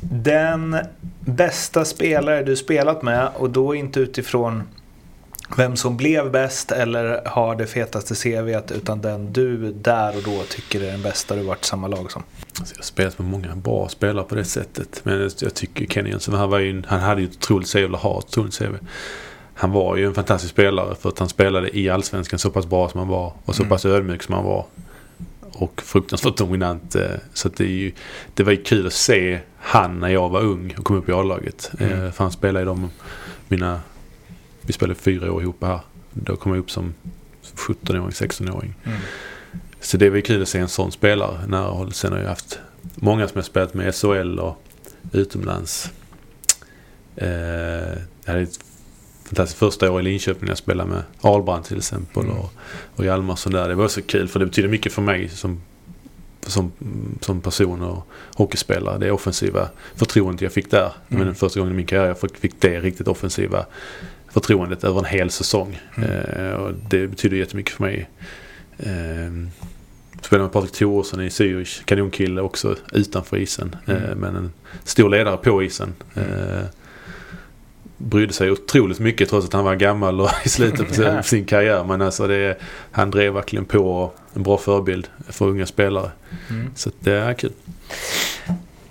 [0.02, 0.78] den
[1.20, 4.64] bästa spelare du spelat med och då inte utifrån
[5.58, 10.44] vem som blev bäst eller har det fetaste CVt utan den du där och då
[10.50, 12.24] tycker är den bästa du varit i samma lag som.
[12.60, 15.02] Jag har spelat med många bra spelare på det sättet.
[15.04, 17.98] Men jag- tycker Kenny Jönsson, han, var ju, han hade ju ett otroligt CV, eller
[17.98, 18.74] har ett otroligt CV.
[19.54, 22.89] Han var ju en fantastisk spelare för att han spelade i Allsvenskan så pass bra
[22.89, 23.34] som han var.
[23.46, 23.70] Och så Mm.
[23.70, 24.65] pass ödmjuk som han var.
[25.41, 26.96] Och fruktansvärt dominant.
[26.96, 27.91] eh, Så det, är ju,
[28.34, 31.12] det var ju kul att se han när jag var ung och kom upp i
[31.12, 31.72] A-laget.
[31.80, 31.91] Mm.
[32.06, 32.89] Eh, För han spelade i de,
[33.48, 33.82] mina,
[34.62, 35.80] vi spelade fyra år ihop här.
[36.13, 36.94] Då kom jag upp som
[37.56, 38.76] 17-åring, 16-åring.
[39.86, 41.93] Så det var kul att se en sån spelare nära håll.
[41.93, 42.60] Sen har jag haft
[42.95, 44.62] många som jag spelat med SHL och
[45.12, 45.91] utomlands.
[47.15, 47.28] Eh,
[48.26, 48.60] jag hade ett
[49.24, 52.38] fantastiskt första år i Linköping när jag spelade med Ahlbrand till exempel Mm.
[52.38, 52.52] och,
[52.95, 53.67] och Hjalmarsson där.
[53.69, 55.62] Det var så kul för det betyder mycket för mig som,
[56.41, 56.71] som,
[57.21, 58.98] som person och hockeyspelare.
[58.98, 60.91] Det offensiva förtroendet jag fick där.
[61.10, 61.26] Mm.
[61.26, 63.65] den första gången i min karriär jag fick- fick det riktigt offensiva
[64.30, 65.80] förtroendet över en hel säsong.
[65.98, 66.10] Mm.
[66.12, 68.10] Eh, och det betyder jättemycket för mig.
[68.78, 69.50] Eh,
[70.21, 71.86] spelade med Patrik Thoresson i Zürich.
[71.86, 73.75] Kanonkille också utanför isen.
[73.86, 74.04] Mm.
[74.04, 75.93] Eh, men en stor ledare på isen.
[76.13, 76.65] Eh,
[77.97, 81.45] brydde sig otroligt mycket trots att han var gammal och i slutet på sin, sin
[81.45, 81.84] karriär.
[81.84, 82.58] Men alltså det,
[82.91, 86.12] han drev verkligen på och en bra förebild för unga spelare.
[86.49, 86.71] Mm.
[86.75, 87.51] Så det är kul.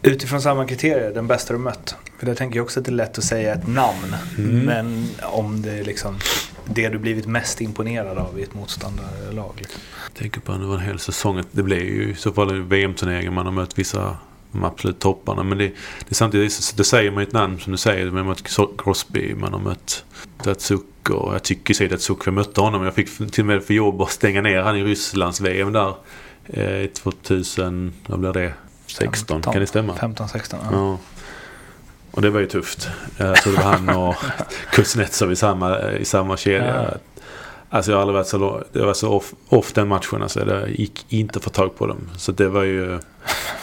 [0.02, 1.96] Utifrån samma kriterier, den bästa du mött.
[2.18, 4.14] För där tänker jag också att det är lätt att säga ett namn.
[4.38, 4.58] Mm.
[4.58, 6.18] Men om det liksom
[6.66, 9.54] det du blivit mest imponerad av i ett motståndarlag.
[9.58, 9.80] Liksom.
[10.08, 13.32] Jag tänker på över en hel säsong det blir ju i så fall en VM-turnering
[13.32, 14.16] man har mött vissa
[14.54, 15.42] de absolut topparna.
[15.42, 18.06] Men det, det är samtidigt, det säger man ju ett namn som du säger.
[18.06, 20.04] Man har mött Crosby, man har mött
[20.44, 22.82] Datsuk och jag tycker sig Datsuk, jag mötte honom.
[22.82, 25.94] Jag fick till och med för jobb att stänga ner han i Rysslands VM där.
[26.46, 28.54] Eh, 2000, vad blir det?
[28.86, 29.94] 16, kan det stämma?
[29.94, 30.38] 15-16.
[30.50, 30.68] Ja.
[30.72, 30.98] Ja.
[32.14, 32.88] Och det var ju tufft.
[33.16, 34.16] Jag tror det var han och
[34.72, 36.84] Kuznetsov i samma, i samma kedja.
[36.90, 36.98] Ja.
[37.68, 40.22] Alltså jag har aldrig varit så, det var så off, off den matchen.
[40.22, 42.10] Alltså det gick inte att få tag på dem.
[42.16, 42.98] Så det var ju...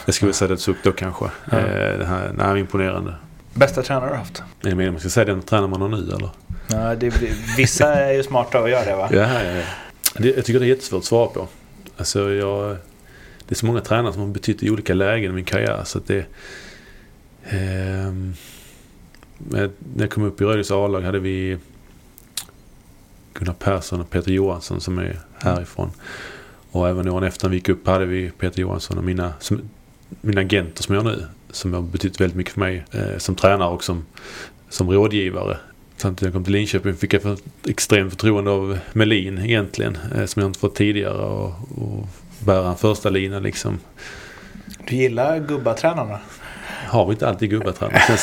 [0.05, 1.25] Jag skulle säga det då kanske.
[1.51, 1.57] Ja.
[1.57, 3.13] Eh, det här, nej, imponerande.
[3.53, 4.43] Bästa tränare du haft?
[4.61, 6.29] Det meningen man ska säga den tränar man har nu eller?
[6.67, 7.13] Ja, det,
[7.57, 9.09] vissa är ju smarta att göra det va?
[9.11, 9.63] Ja, ja, ja.
[10.17, 11.47] Det, jag tycker det är jättesvårt att svara på.
[11.97, 12.77] Alltså jag...
[13.47, 15.81] Det är så många tränare som har betytt i olika lägen i min karriär.
[15.85, 16.25] Så det
[17.51, 18.33] ehm,
[19.37, 21.57] när jag kom upp i Rödis A-lag hade vi
[23.33, 25.91] Gunnar Persson och Peter Johansson som är härifrån.
[26.71, 29.61] Och även åren efter när vi gick upp hade vi Peter Johansson och mina, som,
[30.21, 31.25] mina agenter som jag har nu.
[31.51, 34.05] Som har betytt väldigt mycket för mig eh, som tränare och som,
[34.69, 35.57] som rådgivare.
[35.97, 37.37] Samtidigt när jag kom till Linköping fick jag för
[37.67, 39.97] extremt förtroende av Melin egentligen.
[40.15, 41.17] Eh, som jag inte fått tidigare.
[41.17, 42.07] Och, och
[42.39, 43.79] bära en första lina liksom.
[44.87, 46.19] Du gillar gubbatränarna?
[46.91, 48.01] Har vi inte alltid gubbatränare.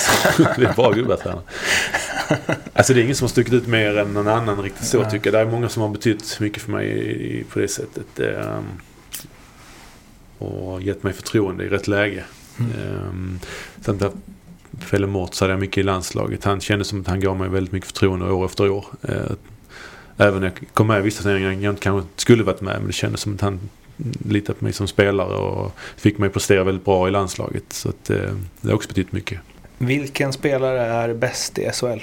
[0.56, 1.42] Det är bra gubbatränare.
[2.72, 5.32] Alltså det är ingen som har stuckit ut mer än någon annan riktigt så tycker
[5.32, 5.34] jag.
[5.34, 8.20] Det är många som har betytt mycket för mig på det sättet.
[8.20, 8.64] Ehm,
[10.38, 12.24] och gett mig förtroende i rätt läge.
[12.58, 13.38] Mm.
[13.80, 14.10] Sen där
[14.78, 16.44] Felle Mårts hade jag mycket i landslaget.
[16.44, 18.84] Han kändes som att han gav mig väldigt mycket förtroende år efter år.
[19.02, 19.32] Eh,
[20.20, 22.76] Även när jag kom med i vissa turneringar jag inte kanske skulle varit med.
[22.78, 23.60] Men det kändes som att han
[24.24, 27.64] litade på mig som spelare och fick mig prestera väldigt bra i landslaget.
[27.72, 28.16] Så att, eh,
[28.60, 29.40] det har också betytt mycket.
[29.78, 32.00] Vilken spelare är bäst i SHL?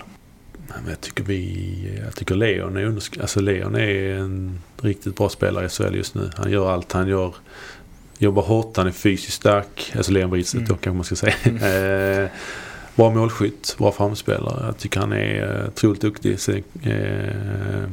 [0.87, 2.01] Jag tycker vi...
[2.05, 2.85] Jag tycker Leon är
[3.21, 6.29] Alltså Leon är en riktigt bra spelare i SHL just nu.
[6.37, 6.91] Han gör allt.
[6.91, 7.35] Han gör...
[8.17, 8.77] Jobbar hårt.
[8.77, 9.93] Han är fysiskt stark.
[9.95, 10.67] Alltså Leon Bridstedt Mm.
[10.67, 12.23] då kanske man ska säga.
[12.23, 12.29] eh,
[12.95, 13.75] bra målskytt.
[13.77, 14.65] Bra framspelare.
[14.65, 16.39] Jag tycker han är eh, otroligt duktig.
[16.39, 17.89] Så, eh,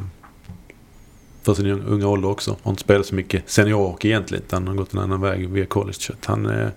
[1.44, 2.56] för sin unga- unga ålder också.
[2.62, 4.44] Har inte spelat så mycket seniorhockey egentligen.
[4.44, 5.96] Utan han har gått en annan väg via college.
[5.98, 6.68] Så han, eh,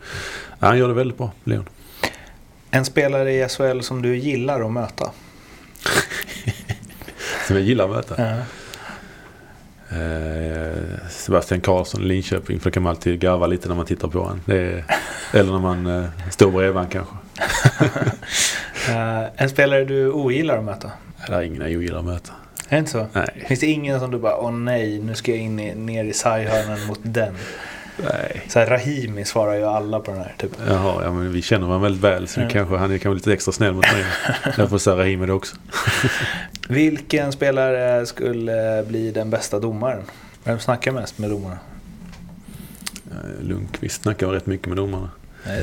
[0.60, 1.66] han gör det väldigt bra, Leon.
[2.72, 5.12] En spelare i SHL som du gillar att möta?
[7.48, 8.16] som jag gillar att möta.
[8.24, 8.38] Ja.
[9.98, 12.60] Eh, Sebastian Karlsson i Linköping.
[12.60, 14.42] För då kan man alltid garva lite när man tittar på honom.
[14.46, 14.84] Det
[15.34, 17.16] eller när man eh, står bredvid honom kanske.
[18.90, 20.92] Eh, en spelare du ogillar att möta?
[21.28, 22.32] Det är ingen jag ogillar att möta.
[22.70, 23.08] Är det inte så?
[23.14, 23.46] Nej.
[23.48, 26.14] Finns det ingen som du bara, åh nej, nu ska jag in i, ner i
[26.14, 27.34] sarghörnan mot den?
[27.98, 28.42] Nej.
[28.48, 30.34] Så här, Rahimi svarar ju alla på den här.
[30.38, 30.52] Typ.
[30.68, 32.28] Jaha, ja, men vi känner varandra väldigt väl.
[32.28, 32.50] Så Ja.
[32.52, 34.06] kanske, han är kanske lite extra snäll mot mig.
[34.56, 35.56] Därför säger Rahimi det också.
[36.70, 40.02] Vilken spelare skulle bli den bästa domaren?
[40.44, 41.58] Vem snackar mest med domarna?
[43.12, 45.10] Eh, Lundqvist snackar rätt mycket med domarna.
[45.48, 45.62] Nej,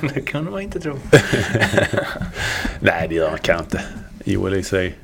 [0.00, 0.98] det det kunde man inte tro.
[2.80, 3.80] Nej, det gör han kanske inte.
[4.24, 4.94] Joel i sig.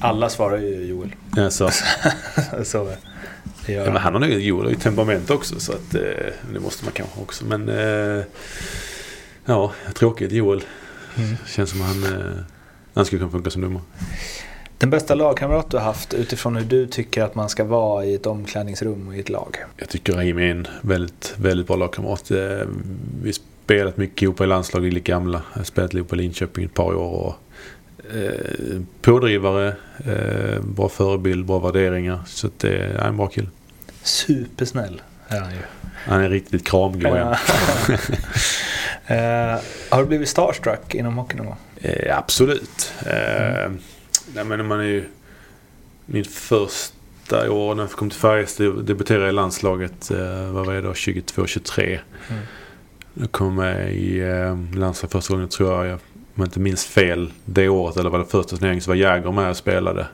[0.00, 1.14] Alla svarar ju Joel.
[1.36, 1.70] Alltså,
[2.64, 2.84] så
[3.66, 4.12] det gör ja, men han.
[4.12, 5.60] han har nog Joel har ju temperament också.
[5.60, 6.00] Så att, eh,
[6.52, 7.44] det måste man kanske också.
[7.44, 8.24] Men eh,
[9.44, 10.64] ja, tråkigt Joel.
[11.16, 11.36] Mm.
[11.46, 12.36] Känns som han, eh,
[12.94, 13.82] han skulle kunna funka som domare.
[14.78, 18.14] Den bästa lagkamrat du har haft utifrån hur du tycker att man ska vara i
[18.14, 19.56] ett omklädningsrum och i ett lag?
[19.76, 22.30] Jag tycker Rahimi är en väldigt, väldigt bra lagkamrat.
[22.30, 22.66] Vi
[23.24, 25.42] har spelat mycket ihop i landslag, vi är lika gamla.
[25.56, 27.12] Jag spelat ihop på Linköping ett par år.
[27.12, 27.34] Och,
[28.14, 32.20] eh, pådrivare, eh, bra förebild, bra värderingar.
[32.26, 33.48] Så att det är en bra kille.
[34.02, 35.60] Supersnäll är han ju.
[35.94, 37.16] Han är riktigt kramgod.
[39.06, 39.58] eh,
[39.90, 41.56] har du blivit starstruck inom hockey någon gång?
[41.80, 42.92] Eh, absolut.
[43.06, 43.70] Eh,
[44.34, 45.04] nej, men man är ju...
[46.06, 50.10] Min första år när jag kom till Färjestad debuterade jag i landslaget.
[50.10, 50.92] Eh, vad var jag då?
[50.92, 51.82] 22-23.
[52.30, 52.42] Mm.
[53.14, 55.86] Jag kom med i eh, landslaget första gången tror jag.
[55.86, 55.98] jag
[56.38, 59.32] om jag inte minns fel det året eller var det första turneringen så var Jäger
[59.32, 60.06] med och spelade.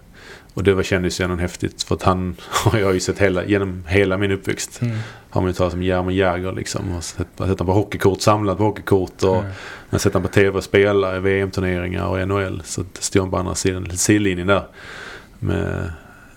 [0.54, 3.44] Och det var, kändes ju ändå häftigt för att han har jag ju sett hela,
[3.44, 4.82] genom hela min uppväxt.
[4.82, 4.96] Mm.
[5.30, 6.96] Har man ju talat om German Jäger liksom.
[6.96, 9.22] Och sett, sett honom på hockeykort, samlat på hockeykort.
[9.22, 9.46] Och Mm.
[9.90, 12.62] jag har sett honom på tv spela i VM-turneringar och NHL.
[12.64, 14.62] Så det stod han på andra sidan sidlinjen där.
[15.38, 15.90] Med,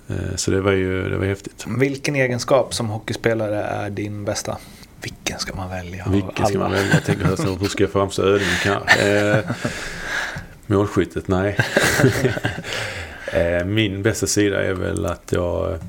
[0.08, 1.66] eh, så det var ju det var häftigt.
[1.80, 4.58] Vilken egenskap som hockeyspelare är din bästa?
[5.02, 6.94] Vilken ska man välja Vilken ska man välja?
[6.94, 9.38] Jag tänker så, hur ska jag framstå ödmjuk här?
[9.38, 9.44] Eh,
[10.68, 11.28] målskyttet?
[11.28, 11.58] Nej.
[13.34, 15.80] eh, min bästa sida är väl att jag...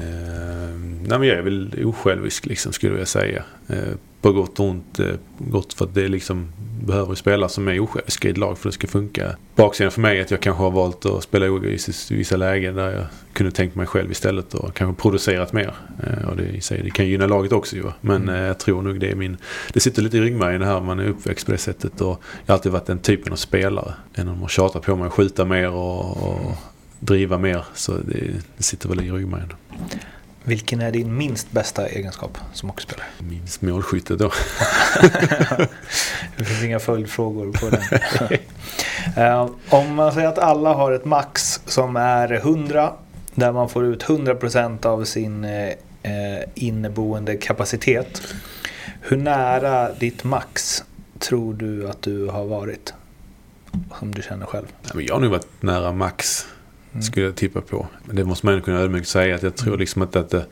[0.00, 3.42] Eh, nej men jag är väl osjälvisk liksom skulle jag säga.
[3.68, 3.76] Eh,
[4.22, 4.98] på gott och ont.
[4.98, 5.06] Eh,
[5.38, 6.52] gott för att det liksom
[6.84, 9.36] behöver spela som är osjälviska i ett lag för att det ska funka.
[9.54, 12.74] Baksidan för mig är att jag kanske har valt att spela oegoistiskt i vissa lägen
[12.74, 15.74] där jag kunde tänkt mig själv istället och kanske producerat mer.
[16.06, 17.84] Eh, och det, i sig, det kan gynna laget också ju.
[18.00, 18.34] Men Mm.
[18.34, 19.36] eh, jag tror nog det är min...
[19.72, 22.00] Det sitter lite i ryggmärgen det här man är uppväxt på det sättet.
[22.00, 23.94] Och jag har alltid varit den typen av spelare.
[24.14, 26.56] Än om att tjata på mig att skjuta mer och, och
[27.00, 27.64] driva mer.
[27.74, 29.52] Så det, det sitter väl i ryggmärgen.
[30.44, 33.06] Vilken är din minst bästa egenskap som hockeyspelare?
[33.18, 34.32] Minst målskyttet då.
[36.36, 37.82] Det finns inga följdfrågor på den.
[39.16, 42.92] Eh, Om man säger att alla har ett max som är 100
[43.34, 45.72] där man får ut 100% av sin eh,
[46.54, 48.22] inneboende kapacitet.
[49.00, 50.84] Hur nära ditt max
[51.18, 52.94] tror du att du har varit?
[53.98, 54.66] Som du känner själv.
[54.94, 56.46] Jag har nog varit nära max.
[56.92, 57.02] Mm.
[57.02, 57.86] Skulle jag tippa på.
[58.04, 59.34] Men det måste man ju kunna ödmjukt säga.
[59.34, 59.80] Att jag tror Mm.
[59.80, 60.46] liksom inte att det,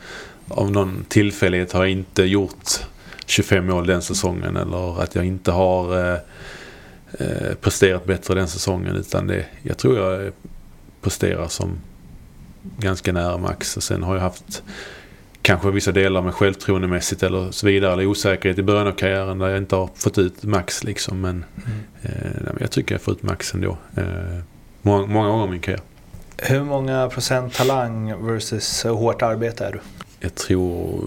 [0.48, 2.68] av någon tillfällighet har jag inte gjort
[3.26, 4.56] 25 mål den säsongen.
[4.56, 6.18] Eller att jag inte har eh,
[7.18, 8.96] eh, presterat bättre den säsongen.
[8.96, 10.32] Utan det, jag tror jag
[11.02, 11.78] presterar som
[12.78, 13.76] ganska nära max.
[13.76, 14.62] Och sen har jag haft
[15.42, 17.92] kanske vissa delar med självförtroendemässigt eller så vidare.
[17.92, 21.20] Eller osäkerhet i början av karriären där jag inte har fått ut max liksom.
[21.20, 21.78] Men, Mm.
[22.02, 23.78] eh, jag tycker jag får ut max ändå.
[23.96, 24.04] Eh,
[24.82, 25.80] många, många gånger i min karriär.
[26.42, 29.80] Hur många procent talang versus hårt arbete är du?
[30.20, 31.04] Jag tror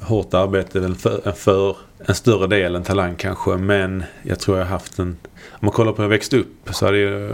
[0.00, 3.50] hårt arbete är väl för, för en större del än talang kanske.
[3.56, 5.16] Men jag tror jag har haft en...
[5.50, 6.68] Om man kollar på hur jag växte upp.
[6.70, 7.30] Så hade jag,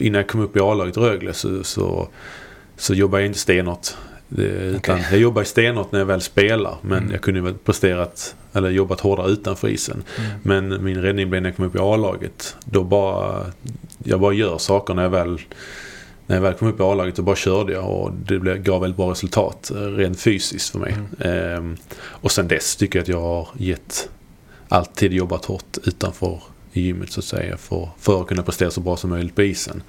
[0.00, 2.08] innan jag kom upp i A-laget Rögle så, så,
[2.76, 3.88] så jobbade jag inte stenhårt.
[4.28, 5.06] Det, Okej.
[5.10, 6.76] Jag jobbade stenhårt när jag väl spelar.
[6.82, 7.12] Men Mm.
[7.12, 10.02] jag kunde väl presterat eller jobbat hårdare utanför isen.
[10.42, 12.56] Men min räddning blev när jag kom upp i A-laget.
[12.64, 13.46] Då bara...
[14.04, 15.40] Jag bara gör saker när jag väl...
[16.26, 18.80] När jag väl kom upp i A-laget då bara körde jag och det blev, gav
[18.80, 20.96] väldigt bra resultat eh, rent fysiskt för mig.
[21.20, 24.08] Ehm, och sen dess tycker jag att jag har gett
[24.68, 26.42] alltid jobbat hårt utanför
[26.72, 29.82] gymmet så att säga för, för att kunna prestera så bra som möjligt på isen.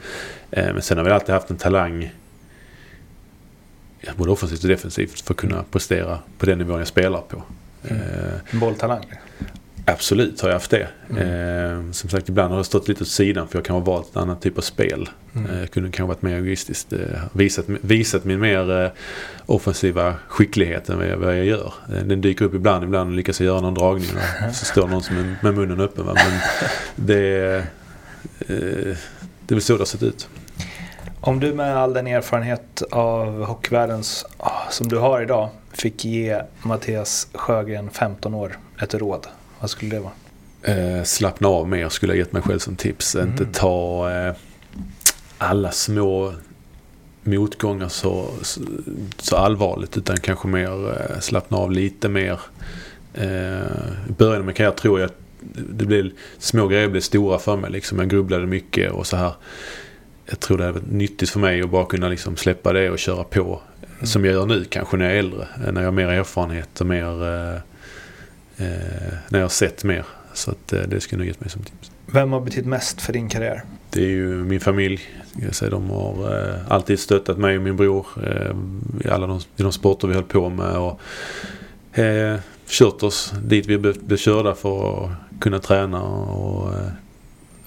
[0.51, 2.11] Ehm, men sen har vi alltid haft en talang
[4.17, 7.43] både offensivt och defensivt för att kunna prestera på den nivån jag spelar på.
[7.83, 8.01] Mm.
[8.01, 9.05] Ehm, Bolltalang?
[9.85, 10.87] Absolut har jag haft det.
[11.09, 11.87] Mm.
[11.87, 14.15] Eh, som sagt ibland har jag stått lite åt sidan för jag kan ha valt
[14.15, 15.09] en annan typ av spel.
[15.35, 15.51] Mm.
[15.51, 16.93] Eh, jag kunde kanske varit mer egoistiskt.
[16.93, 16.99] Eh,
[17.33, 18.91] visat, visat min mer eh,
[19.45, 21.73] offensiva skicklighet än vad jag, vad jag gör.
[21.89, 24.09] Eh, den dyker upp ibland, ibland lyckas jag göra någon dragning
[24.47, 26.05] och så står någon som är med munnen öppen.
[26.05, 26.13] Va?
[26.15, 26.39] Men
[26.95, 27.55] det,
[28.39, 28.95] eh,
[29.45, 30.27] det är väl så det har sett ut.
[31.19, 36.41] Om du med all den erfarenhet av hockeyvärldens ah, som du har idag fick ge
[36.61, 39.27] Mattias Sjögren 15 år ett råd,
[39.63, 40.13] vad skulle det vara?
[40.61, 43.15] Eh, slappna av mer skulle jag gett mig själv som tips.
[43.15, 43.29] Mm.
[43.29, 44.33] Inte ta eh,
[45.37, 46.33] alla små
[47.23, 48.61] motgångar så, så,
[49.17, 52.39] så allvarligt utan kanske mer eh, slappna av lite mer.
[53.13, 53.27] Eh,
[54.09, 55.17] I början karriär tror jag att
[55.69, 57.71] det blev, små grejer blev stora för mig.
[57.71, 57.99] Liksom.
[57.99, 59.33] Jag grubblade mycket och så här.
[60.25, 63.23] Jag tror det är nyttigt för mig att bara kunna liksom släppa det och köra
[63.23, 63.61] på.
[64.01, 65.47] Som jag gör nu kanske när jag är äldre.
[65.71, 67.63] När jag har mer erfarenhet och mer...
[68.57, 68.65] Eh,
[69.29, 70.05] när jag har sett mer.
[70.33, 71.91] Så att, eh, det skulle nog gett mig som tips.
[72.05, 73.63] Vem har betytt mest för din karriär?
[73.89, 75.01] Det är ju min familj.
[75.41, 78.07] Jag säger, de har eh, alltid stöttat mig och min bror
[79.05, 80.77] i alla de, i de sporter vi höll på med.
[80.77, 80.99] Och,
[81.99, 86.03] eh, kört oss dit vi blev, blev körda för att kunna träna.
[86.03, 86.87] Och, eh,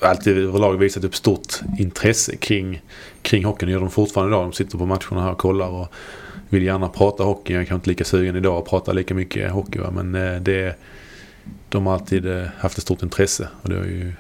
[0.01, 2.83] alltid överlag visat upp stort intresse kring,
[3.23, 3.67] kring hockeyn.
[3.67, 4.45] Det gör de fortfarande idag.
[4.45, 5.69] De sitter på matcherna här och kollar.
[5.69, 5.89] Och
[6.49, 7.53] vill gärna prata hockey.
[7.53, 9.79] Jag är kanske inte lika sugen idag att prata lika mycket hockey.
[9.79, 9.91] Va?
[9.91, 10.77] Men eh, det,
[11.69, 13.49] de har alltid eh, haft ett stort intresse.
[13.63, 14.13] Och det har ju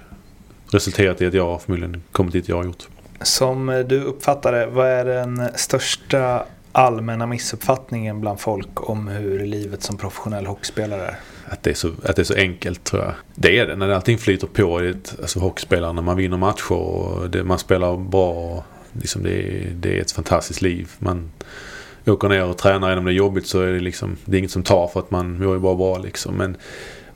[0.70, 2.89] resulterat i att jag förmodligen kommit dit jag har gjort.
[3.22, 9.47] Som eh, du uppfattar det, vad är den största allmänna missuppfattningen bland folk om hur
[9.47, 11.18] livet som professionell hockeyspelare är?
[11.49, 13.12] Att det, är så, att det är så enkelt tror jag.
[13.35, 13.77] Det är det.
[13.77, 15.93] När allting flyter på ett alltså, hockeyspelare.
[15.93, 18.31] När man vinner matcher och det, man spelar bra.
[18.33, 20.91] Och, liksom det, är, det är ett fantastiskt liv.
[20.99, 21.31] Man
[22.07, 22.89] åker ner och tränar.
[22.89, 25.01] Även om det är jobbigt så är det, liksom, det är inget som tar för
[25.01, 25.99] att man mår ju bara bra.
[25.99, 26.35] Liksom.
[26.35, 26.57] Men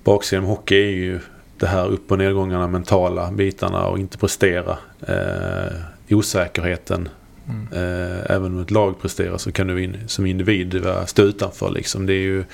[0.04, 1.20] baksidan med hockey är ju
[1.58, 4.78] det här upp och nedgångarna, mentala bitarna och inte prestera.
[5.08, 5.76] Eh,
[6.10, 7.08] osäkerheten.
[7.48, 7.66] Mm.
[7.72, 11.70] Eh, även om ett lag presterar så kan du in, som individ stå utanför.
[11.70, 12.06] Liksom.
[12.06, 12.44] Det, är ju,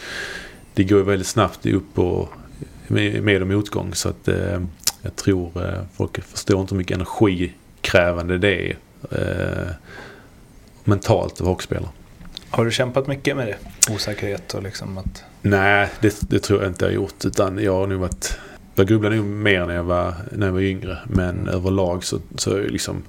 [0.74, 2.28] det går ju väldigt snabbt upp och
[2.86, 3.94] med, med och motgång.
[3.94, 4.60] Så att, eh,
[5.02, 8.76] jag tror eh, folk förstår inte hur mycket energikrävande det är.
[9.10, 9.72] Eh,
[10.84, 11.90] mentalt av hockeyspelare.
[12.50, 13.56] Har du kämpat mycket med det?
[13.94, 15.24] Osäkerhet och liksom att...
[15.42, 17.24] Nej, det, det tror jag inte jag har gjort.
[17.24, 18.38] Utan jag har nog varit...
[18.74, 20.98] Jag grubblade nog mer när jag var, när jag var yngre.
[21.06, 21.48] Men Mm.
[21.48, 23.02] överlag så, så liksom...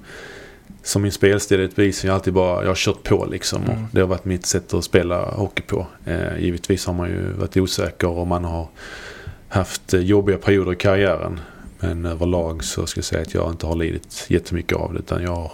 [0.82, 2.04] Som min spelstil är ett bevis.
[2.04, 2.62] Jag har alltid bara...
[2.62, 3.62] Jag har kört på liksom.
[3.62, 3.76] Mm.
[3.84, 5.86] Och det har varit mitt sätt att spela hockey på.
[6.04, 8.68] Eh, givetvis har man ju varit osäker och man har
[9.48, 11.40] haft jobbiga perioder i karriären.
[11.80, 14.98] Men överlag så ska jag säga att jag inte har lidit jättemycket av det.
[14.98, 15.52] Utan jag har,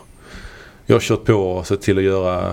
[0.87, 2.51] jag har kört på och sett till att göra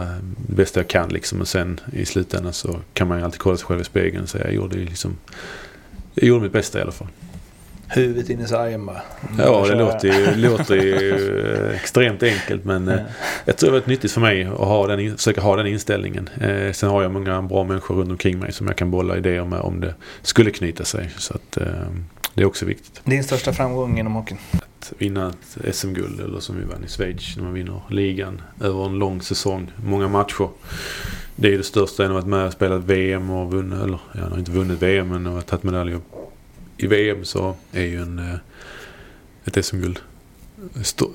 [0.48, 1.10] det bästa jag kan.
[1.10, 1.42] Liksom.
[1.42, 4.30] Och sen i slutändan så kan man ju alltid kolla sig själv i spegeln och
[4.30, 5.18] säga jag gjorde, liksom,
[6.14, 7.08] jag gjorde mitt bästa i alla fall.
[7.88, 9.02] Huvudet in i sargen bara.
[9.38, 13.00] Ja, det låter ju, låter ju eh, extremt enkelt men eh,
[13.46, 16.30] jag tror det varit nyttigt för mig att ha den, försöka ha den inställningen.
[16.42, 19.46] Eh, sen har jag många bra människor runt omkring mig som jag kan bolla idéer
[19.46, 21.10] med om det skulle knyta sig.
[21.18, 21.66] Så att, eh,
[22.34, 23.02] det är också viktigt.
[23.04, 24.38] Din största framgång inom hockeyn?
[24.92, 28.86] Att vinna ett SM-guld eller som vi vann i Schweiz när man vinner ligan över
[28.86, 29.72] en lång säsong.
[29.86, 30.50] Många matcher.
[31.36, 34.22] Det är det största än att vara med och spelat VM och vunnit, eller jag
[34.22, 36.00] har inte vunnit VM men har tagit medaljer
[36.78, 38.36] i VM så är ju en, eh,
[39.46, 40.00] ett SM-guld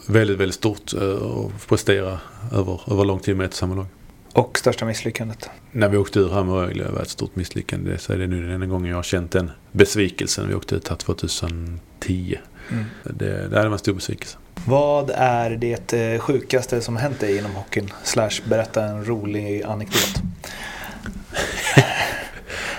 [0.07, 2.21] väldigt, väldigt stort eh, att prestera
[2.53, 3.87] över, över lång tid med ett samma lag.
[4.33, 5.51] Och största misslyckandet?
[5.73, 7.99] När vi åkte ur här med Rögle var ett stort misslyckande.
[7.99, 10.49] Så är det nu den enda gången jag har känt den besvikelsen.
[10.49, 12.39] Vi åkte ut här 2010.
[12.71, 12.85] Mm.
[13.05, 14.39] Det, det här var en stor besvikelse.
[14.67, 17.93] Vad är det eh, sjukaste som hänt dig inom hockeyn?
[18.03, 20.15] Slash berätta en rolig anekdot.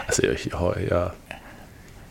[0.05, 1.11] Alltså jag, jag, jag,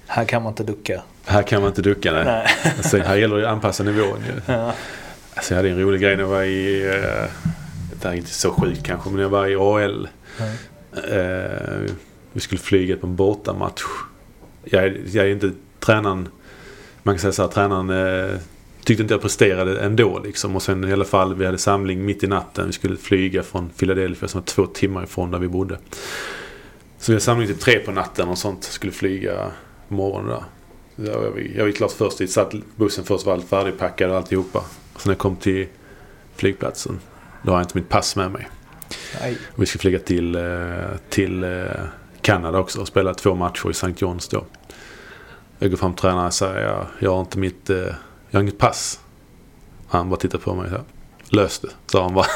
[0.07, 1.03] Här kan man inte ducka.
[1.27, 2.13] här kan man inte ducka.
[2.13, 2.25] Nej.
[2.25, 2.47] Nej.
[2.77, 4.19] Alltså, här gäller det att anpassa nivån.
[4.27, 4.53] Ju.
[4.53, 4.73] Ja.
[5.35, 6.85] Alltså, jag hade en rolig grej när jag var i...
[6.87, 7.31] Eh,
[8.01, 10.09] det här är inte så sjukt kanske, men när jag var i AL.
[11.11, 11.91] Eh,
[12.33, 13.83] vi skulle flyga på en bortamatch.
[14.65, 16.29] Jag, är- jag är inte tränaren...
[17.07, 18.39] Man kan säga så här, tränaren eh,
[18.85, 20.57] tyckte inte jag presterade ändå liksom.
[20.57, 22.67] Och sen i alla fall, vi hade samling mitt i natten.
[22.67, 25.79] Vi skulle flyga från Philadelphia som var två timmar ifrån där vi bodde.
[26.99, 28.65] Så vi hade samling till tre på natten och sånt.
[28.65, 29.51] Skulle flyga
[29.89, 30.45] på morgonen där.
[31.13, 32.31] Jag var, jag var klart först dit.
[32.31, 34.59] Satt bussen först var allt färdigpackad och alltihopa.
[34.93, 35.67] Och sen när jag kom till
[36.37, 37.01] flygplatsen.
[37.43, 38.49] Då har jag inte mitt pass med mig.
[39.55, 40.43] Vi ska flyga till, eh,
[41.09, 41.51] till eh,
[42.21, 43.87] Kanada också och spela två matcher i St.
[43.87, 44.45] John's då.
[45.59, 47.77] Jag går fram till tränaren och säger jag, jag har inte mitt, eh,
[48.31, 49.01] jag har inget pass.
[49.89, 50.85] Han bara tittar på mig så här.
[51.29, 52.27] Lös det, sa han bara.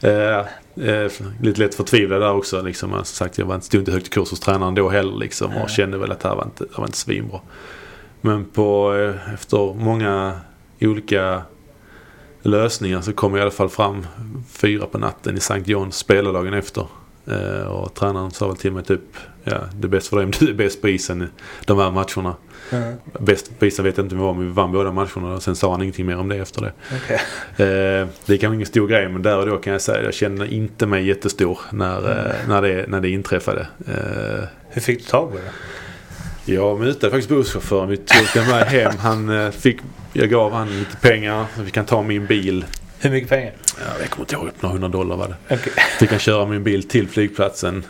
[0.10, 0.46] eh,
[0.88, 2.62] eh, lite lätt förtvivlad där också.
[2.62, 2.90] Liksom.
[2.90, 5.16] Som sagt, jag var inte, stod inte högt i kurs hos tränaren då heller.
[5.16, 7.40] Liksom, och kände väl att det här var inte, det var inte svinbra.
[8.20, 10.40] Men på, eh, efter många
[10.80, 11.42] olika
[12.42, 14.06] lösningar så kom jag i alla fall fram
[14.48, 15.62] fyra på natten i St.
[15.64, 16.86] Johns spelardagen efter.
[17.30, 19.00] Eh, och tränaren sa väl till mig typ,
[19.44, 21.28] ja det är bäst för dig om du är bäst på isen
[21.64, 22.36] de här matcherna.
[22.70, 22.94] Mm.
[23.18, 25.34] Bäst på isen vet jag inte om vi var, men vi vann båda matcherna.
[25.34, 26.72] Och sen sa han ingenting mer om det efter det.
[26.96, 27.16] Okej.
[27.50, 30.14] Eh, det är kanske ingen stor grej men där och då kan jag säga jag
[30.14, 33.66] kände inte mig jättestor när, eh, när, det, när det inträffade.
[33.86, 35.42] Eh, Hur fick du tag på det?
[36.44, 37.88] jag mutade faktiskt busschauffören.
[37.88, 38.92] Vi tog den med hem.
[38.98, 39.78] Han eh, fick,
[40.12, 42.64] jag gav han lite pengar vi kan ta min bil.
[43.00, 43.52] Hur mycket pengar?
[43.78, 45.54] Ja, jag kommer inte ihåg, några hundra dollar var det.
[45.54, 45.72] Okej.
[45.98, 47.84] Fick han köra min bil till flygplatsen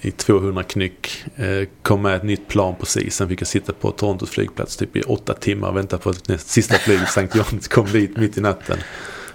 [0.00, 1.24] i 200 knyck.
[1.36, 3.14] Eh, kom med ett nytt plan precis.
[3.16, 6.28] Sen fick jag sitta på Torontos flygplats typ i åtta timmar och vänta på att
[6.28, 7.20] nästa, sista flyget, St.
[7.20, 8.78] John's, kom dit mitt i natten.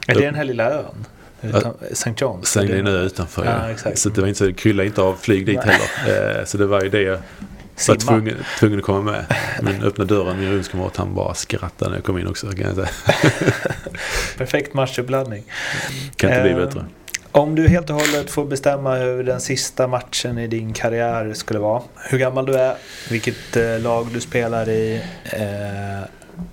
[0.08, 1.06] Är det den här lilla ön?
[1.42, 2.10] Utan, St.
[2.10, 2.44] John's?
[2.46, 3.46] Sen Är är en det- ö utanför.
[3.86, 3.94] Ja.
[3.96, 5.76] Så det var inte så, det kryllade inte av flyg dit Nej.
[6.06, 6.40] heller.
[6.40, 7.18] Eh, så det var ju det jag
[7.88, 9.26] var tvungen, tvungen att komma med.
[9.62, 12.48] Men öppna dörren, min rumskamrat, han bara skrattade när jag kom in också.
[12.52, 12.90] Kan, jag säga.
[14.38, 15.44] Perfekt matchuppladdning.
[16.16, 16.86] kan inte bli Eh, bättre.
[17.32, 21.60] Om du helt och hållet får bestämma hur den sista matchen i din karriär skulle
[21.60, 21.82] vara.
[22.10, 22.76] Hur gammal du är,
[23.10, 26.08] vilket eh, lag du spelar i, eh,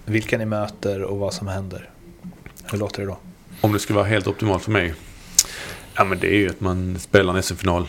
[0.04, 1.88] vilka ni möter och vad som händer.
[2.70, 3.18] Hur låter det då?
[3.60, 4.94] Om det skulle vara helt optimalt för mig.
[5.96, 7.86] Ja men det är ju att man spelar en SM-final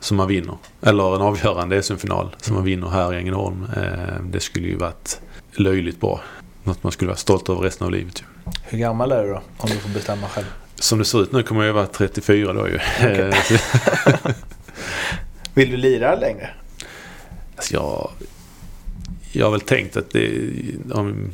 [0.00, 0.56] som man vinner.
[0.82, 3.66] Eller en avgörande SM-final som man vinner här i Ängelholm.
[3.76, 5.20] Eh, det skulle ju varit
[5.52, 6.20] löjligt bra.
[6.64, 8.20] Något man skulle vara stolt över resten av livet.
[8.20, 8.52] ju.
[8.64, 9.42] Hur gammal är du då?
[9.58, 10.46] Om du får bestämma själv.
[10.74, 12.78] Som det ser ut nu kommer jag vara 34 då ju.
[12.98, 13.28] Okej.
[13.30, 13.34] Eh,
[15.54, 16.50] Vill du lira längre?
[17.56, 18.10] Alltså jag,
[19.32, 20.50] jag har väl tänkt att det,
[20.92, 21.32] om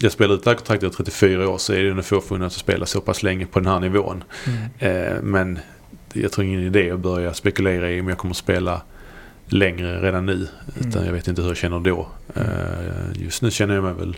[0.00, 2.46] jag spelar ut det här kontraktet i 34 år så är det nog få förunnat
[2.46, 4.24] att spela så pass länge på den här nivån.
[4.78, 5.58] Eh, men
[6.12, 8.82] jag tror ingen idé att börja spekulera i om jag kommer att spela
[9.46, 10.48] längre redan nu.
[10.80, 11.04] Utan Mm.
[11.06, 12.08] jag vet inte hur jag känner då.
[12.34, 14.16] Eh, just nu känner jag mig väl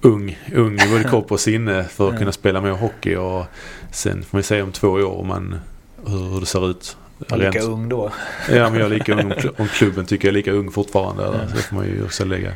[0.00, 3.16] ung, ung i både kropp och sinne för att kunna spela mer hockey.
[3.16, 3.44] Och
[3.90, 5.60] sen får vi se om två år om man,
[6.06, 6.96] hur, hur det ser ut.
[7.28, 8.12] Var lika Rent- ung då?
[8.50, 10.70] Ja, men jag är lika ung om, kl- om klubben tycker jag är lika ung
[10.70, 11.22] fortfarande.
[11.22, 11.32] Ja.
[11.48, 12.52] Så det får man ju också lägga,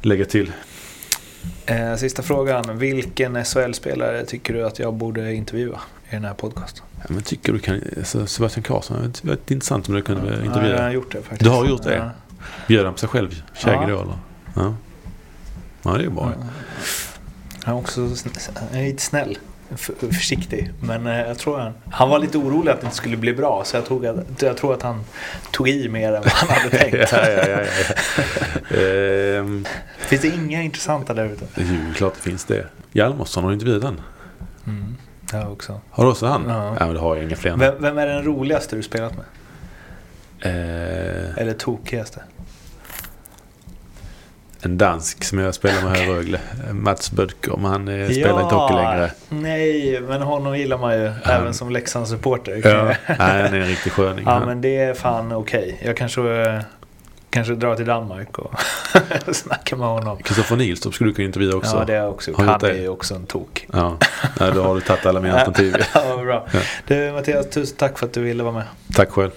[0.00, 0.52] lägga till.
[1.66, 2.78] Eh, sista frågan.
[2.78, 5.80] Vilken SHL-spelare tycker du att jag borde intervjua
[6.10, 6.84] i den här podcasten?
[6.98, 7.80] Ja, men tycker du kan...
[7.98, 10.82] Alltså, Sebastian Karlsson, det var intressant om du kunde Ja, jag intervjua.
[10.82, 11.40] har gjort det faktiskt.
[11.44, 11.94] Du har gjort det?
[11.96, 12.10] Ja.
[12.68, 13.42] Bjöd han på sig själv?
[13.54, 13.96] Shaggy Ja.
[13.96, 14.18] då eller?
[14.54, 14.74] Ja.
[15.82, 16.32] Ja, det är bra.
[17.64, 19.38] Han är också sn- han är lite snäll.
[19.98, 20.70] Försiktig.
[20.82, 23.62] Men eh, jag tror han, han var lite orolig att det inte skulle bli bra.
[23.64, 24.04] Så jag, tog,
[24.38, 25.04] jag tror att han
[25.50, 27.12] tog i mer än vad han hade tänkt.
[27.12, 29.64] ja, ja, ja, ehm,
[29.98, 31.44] Finns det inga intressanta där ute?
[31.56, 32.66] jo, klart det finns det.
[32.92, 34.00] Hjalmarsson, har du intervjuat han?
[34.66, 34.96] Mm.
[35.32, 35.80] Jag också.
[35.90, 36.44] Har du också han?
[36.48, 36.76] Ja.
[36.78, 37.56] ja men det har jag inga fler.
[37.56, 39.24] Vem, vem är den roligaste du spelat med?
[40.40, 42.22] Eh, Eller tokigaste?
[44.64, 46.38] En dansk som jag spelar med här i Rögle.
[46.72, 49.10] Mats men han eh, spelar inte hockey längre.
[49.28, 52.60] Nej, men honom gillar man ju även som Leksandssupporter.
[52.64, 54.24] Ja, nej, han är en riktig sköning.
[54.26, 55.80] Ja, Han- men det är fan okej.
[55.84, 56.62] Jag kanske,
[57.30, 58.54] kanske drar till Danmark och
[59.34, 60.18] snackar med honom.
[60.22, 61.76] Kristoffer Nilstorp skulle du kunna intervjua också.
[61.76, 62.40] Ja, det har jag också gjort.
[62.40, 63.66] Han är ju också en tok.
[63.72, 63.96] Ja,
[64.40, 65.76] nej, då har du tagit alla mina alternativ.
[65.94, 66.46] ja, bra.
[66.52, 66.60] Ja.
[66.86, 68.64] Du Mattias, tusen tack för att du ville vara med.
[68.94, 69.30] Tack själv.